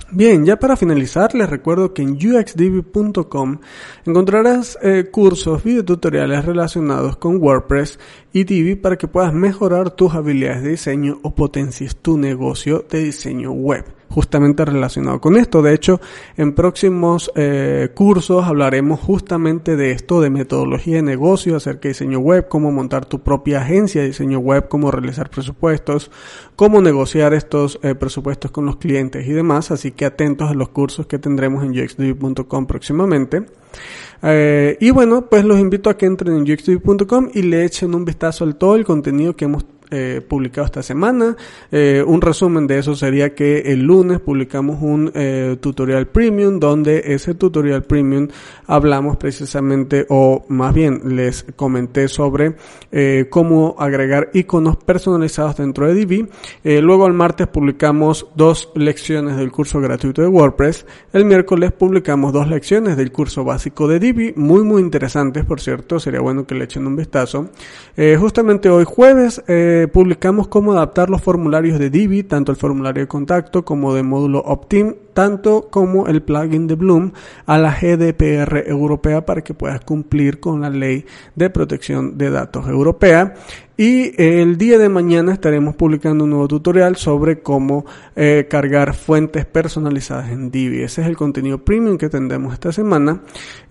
Bien, 0.10 0.46
ya 0.46 0.56
para 0.58 0.78
finalizar, 0.78 1.36
les 1.36 1.50
recuerdo 1.50 1.94
que 1.94 2.02
en 2.02 2.14
uxdb.com 2.14 3.60
encontrarás 4.06 4.80
eh, 4.82 5.10
cursos, 5.12 5.62
videotutoriales 5.66 6.46
relacionados 6.46 7.18
con 7.18 7.44
WordPress 7.44 8.00
y 8.34 8.44
Divi 8.44 8.76
para 8.76 8.98
que 8.98 9.08
puedas 9.08 9.34
mejorar 9.34 9.92
tus 9.92 10.14
habilidades 10.14 10.64
de 10.64 10.70
diseño 10.70 11.20
o 11.24 11.34
potencies 11.34 11.96
tu 11.96 12.18
negocio 12.18 12.86
de 12.90 13.04
diseño 13.04 13.52
web 13.52 13.86
justamente 14.10 14.66
relacionado 14.66 15.20
con 15.22 15.38
esto. 15.38 15.62
De 15.62 15.74
hecho, 15.74 16.00
en 16.38 16.54
próximos 16.54 17.32
eh, 17.36 17.90
cursos 17.94 18.46
hablaremos 18.46 19.00
justamente 19.00 19.76
de 19.76 19.92
esto, 19.92 20.22
de 20.22 20.30
metodología 20.30 20.98
de 20.98 21.02
negocio, 21.02 21.56
acerca 21.56 21.84
de 21.84 21.90
diseño 21.90 22.20
web, 22.20 22.48
cómo 22.48 22.72
montar 22.72 23.06
tu 23.06 23.20
propia 23.20 23.62
agencia 23.62 24.02
de 24.02 24.08
diseño 24.08 24.40
web, 24.40 24.68
cómo 24.68 24.92
realizar 24.92 25.30
presupuestos, 25.30 26.12
cómo 26.56 26.82
negociar 26.82 27.34
estos 27.34 27.80
eh, 27.84 27.96
presupuestos 27.96 28.52
con 28.52 28.66
los 28.66 28.78
clientes 28.78 29.28
y 29.28 29.34
demás. 29.34 29.72
Así 29.72 29.92
que 29.92 30.06
atentos 30.06 30.50
a 30.50 30.54
los 30.54 30.70
cursos 30.70 31.06
que 31.06 31.20
tendremos 31.20 31.64
en 31.64 31.72
uxdb.com 31.72 32.66
próximamente. 32.66 33.46
Eh, 34.24 34.78
y 34.80 34.92
bueno, 34.92 35.28
pues 35.30 35.44
los 35.46 35.60
invito 35.60 35.90
a 35.90 35.98
que 35.98 36.06
entren 36.06 36.36
en 36.36 36.42
uxdb.com 36.42 37.30
y 37.34 37.44
le 37.44 37.66
echen 37.66 37.94
un 37.94 38.06
vistazo 38.06 38.44
al 38.44 38.56
todo 38.56 38.76
el 38.76 38.86
contenido 38.86 39.36
que 39.36 39.46
hemos 39.46 39.66
eh, 39.90 40.22
publicado 40.28 40.66
esta 40.66 40.84
semana. 40.84 41.38
Eh, 41.72 42.04
un 42.06 42.20
resumen 42.20 42.68
de 42.68 42.78
eso 42.78 42.94
sería 42.94 43.34
que 43.34 43.60
el 43.72 43.84
lunes 43.84 44.20
publicamos 44.20 44.82
un 44.82 45.10
eh, 45.16 45.56
tutorial 45.62 46.08
premium 46.08 46.60
donde 46.60 47.04
ese 47.14 47.36
tutorial 47.36 47.84
premium 47.84 48.28
hablamos 48.66 49.16
precisamente 49.16 50.06
o 50.10 50.44
más 50.50 50.74
bien 50.74 51.16
les 51.16 51.46
comenté 51.56 52.10
sobre 52.10 52.56
cómo 53.30 53.76
agregar 53.80 54.30
iconos 54.34 54.76
personalizados 54.76 55.56
dentro 55.56 55.88
de 55.88 55.94
Divi. 55.94 56.28
luego 56.64 57.08
el 57.08 57.14
martes 57.14 57.48
publicamos 57.48 58.28
dos 58.36 58.72
lecciones 58.76 59.38
del 59.38 59.52
curso 59.52 59.80
gratuito 59.80 60.22
de 60.22 60.28
WordPress. 60.28 60.86
El 61.14 61.24
miércoles 61.24 61.72
publicamos 61.72 62.34
dos 62.34 62.50
lecciones 62.50 62.98
del 62.98 63.12
curso 63.12 63.46
básico 63.46 63.88
de 63.88 64.00
Divi, 64.00 64.34
muy 64.36 64.64
muy 64.64 64.82
interesantes 64.82 65.46
por 65.46 65.62
cierto, 65.62 66.00
sería 66.00 66.20
bueno 66.20 66.46
que 66.46 66.56
le 66.56 66.66
echen 66.66 66.86
un 66.88 66.96
vistazo. 66.98 67.52
justamente 68.20 68.70
hoy 68.70 68.84
jueves 68.84 69.42
publicamos 69.88 70.48
cómo 70.48 70.72
adaptar 70.72 71.10
los 71.10 71.22
formularios 71.22 71.78
de 71.78 71.90
Divi, 71.90 72.24
tanto 72.24 72.52
el 72.52 72.58
formulario 72.58 73.04
de 73.04 73.08
contacto 73.08 73.64
como 73.64 73.94
de 73.94 74.02
módulo 74.02 74.40
Optim, 74.40 74.96
tanto 75.14 75.68
como 75.70 76.08
el 76.08 76.22
plugin 76.22 76.68
de 76.68 76.76
Bloom 76.76 77.12
a 77.46 77.58
la 77.58 77.72
GDPR 77.72 78.64
europea 78.68 79.26
para 79.26 79.42
que 79.42 79.54
puedas 79.54 79.82
cumplir 79.82 80.40
con 80.40 80.62
la 80.62 80.70
ley 80.70 81.06
de 81.36 81.50
protección 81.50 82.18
de 82.18 82.30
datos 82.30 82.68
europea 82.68 83.36
y 83.78 84.20
el 84.20 84.58
día 84.58 84.80
de 84.80 84.90
mañana 84.90 85.32
estaremos 85.32 85.76
publicando 85.76 86.24
un 86.24 86.32
nuevo 86.32 86.48
tutorial 86.48 86.96
sobre 86.96 87.42
cómo 87.42 87.86
eh, 88.16 88.48
cargar 88.50 88.96
fuentes 88.96 89.46
personalizadas 89.46 90.32
en 90.32 90.50
Divi. 90.50 90.82
Ese 90.82 91.02
es 91.02 91.08
el 91.08 91.16
contenido 91.16 91.60
premium 91.64 92.00
que 92.00 92.10
tendremos 92.10 92.54
esta 92.54 92.72
semana. 92.72 93.22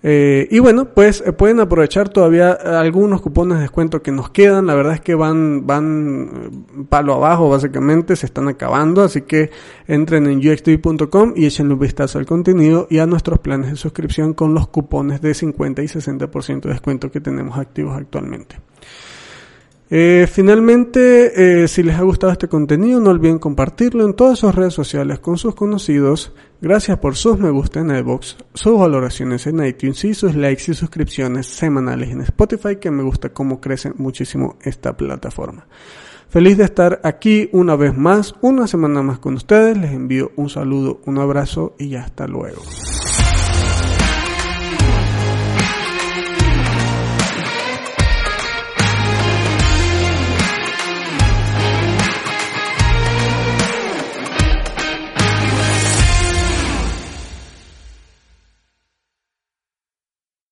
Eh, 0.01 0.47
y 0.49 0.59
bueno, 0.59 0.93
pues 0.93 1.21
eh, 1.25 1.33
pueden 1.33 1.59
aprovechar 1.59 2.07
todavía 2.07 2.53
algunos 2.53 3.21
cupones 3.21 3.57
de 3.57 3.63
descuento 3.63 4.01
que 4.01 4.13
nos 4.13 4.29
quedan. 4.29 4.65
La 4.67 4.75
verdad 4.75 4.93
es 4.93 5.01
que 5.01 5.13
van, 5.13 5.67
van 5.67 6.85
palo 6.87 7.13
abajo 7.13 7.49
básicamente, 7.49 8.15
se 8.15 8.27
están 8.27 8.47
acabando. 8.47 9.03
Así 9.03 9.23
que 9.23 9.51
entren 9.87 10.27
en 10.27 10.37
uxtv.com 10.39 11.33
y 11.35 11.47
echen 11.47 11.69
un 11.69 11.79
vistazo 11.79 12.17
al 12.17 12.25
contenido 12.25 12.87
y 12.89 12.99
a 12.99 13.05
nuestros 13.05 13.39
planes 13.39 13.71
de 13.71 13.75
suscripción 13.75 14.33
con 14.33 14.53
los 14.53 14.69
cupones 14.69 15.19
de 15.19 15.33
50 15.33 15.81
y 15.81 15.87
60% 15.87 16.61
de 16.61 16.69
descuento 16.69 17.11
que 17.11 17.19
tenemos 17.19 17.57
activos 17.57 17.97
actualmente. 17.97 18.55
Eh, 19.89 20.27
finalmente, 20.29 21.63
eh, 21.63 21.67
si 21.69 21.81
les 21.81 21.95
ha 21.95 22.01
gustado 22.01 22.33
este 22.33 22.49
contenido, 22.49 22.99
no 22.99 23.09
olviden 23.09 23.39
compartirlo 23.39 24.03
en 24.05 24.13
todas 24.13 24.39
sus 24.39 24.53
redes 24.53 24.73
sociales 24.73 25.19
con 25.19 25.37
sus 25.37 25.55
conocidos. 25.55 26.33
Gracias 26.59 26.97
por 26.97 27.15
sus 27.15 27.39
me 27.39 27.49
gusta 27.51 27.79
en 27.79 27.95
iVoox, 27.95 28.35
sus 28.53 28.77
valoraciones 28.77 29.47
en 29.47 29.65
iTunes 29.65 30.03
y 30.03 30.13
sus 30.13 30.35
likes 30.35 30.71
y 30.71 30.73
suscripciones 30.73 31.47
semanales 31.47 32.09
en 32.09 32.21
Spotify, 32.21 32.75
que 32.75 32.91
me 32.91 33.03
gusta 33.03 33.29
cómo 33.29 33.61
crece 33.61 33.93
muchísimo 33.95 34.57
esta 34.61 34.97
plataforma. 34.97 35.67
Feliz 36.29 36.57
de 36.57 36.65
estar 36.65 36.99
aquí 37.05 37.49
una 37.53 37.77
vez 37.77 37.95
más, 37.97 38.35
una 38.41 38.67
semana 38.67 39.01
más 39.01 39.19
con 39.19 39.35
ustedes. 39.35 39.77
Les 39.77 39.93
envío 39.93 40.33
un 40.35 40.49
saludo, 40.49 40.99
un 41.05 41.19
abrazo 41.19 41.75
y 41.79 41.95
hasta 41.95 42.27
luego. 42.27 42.61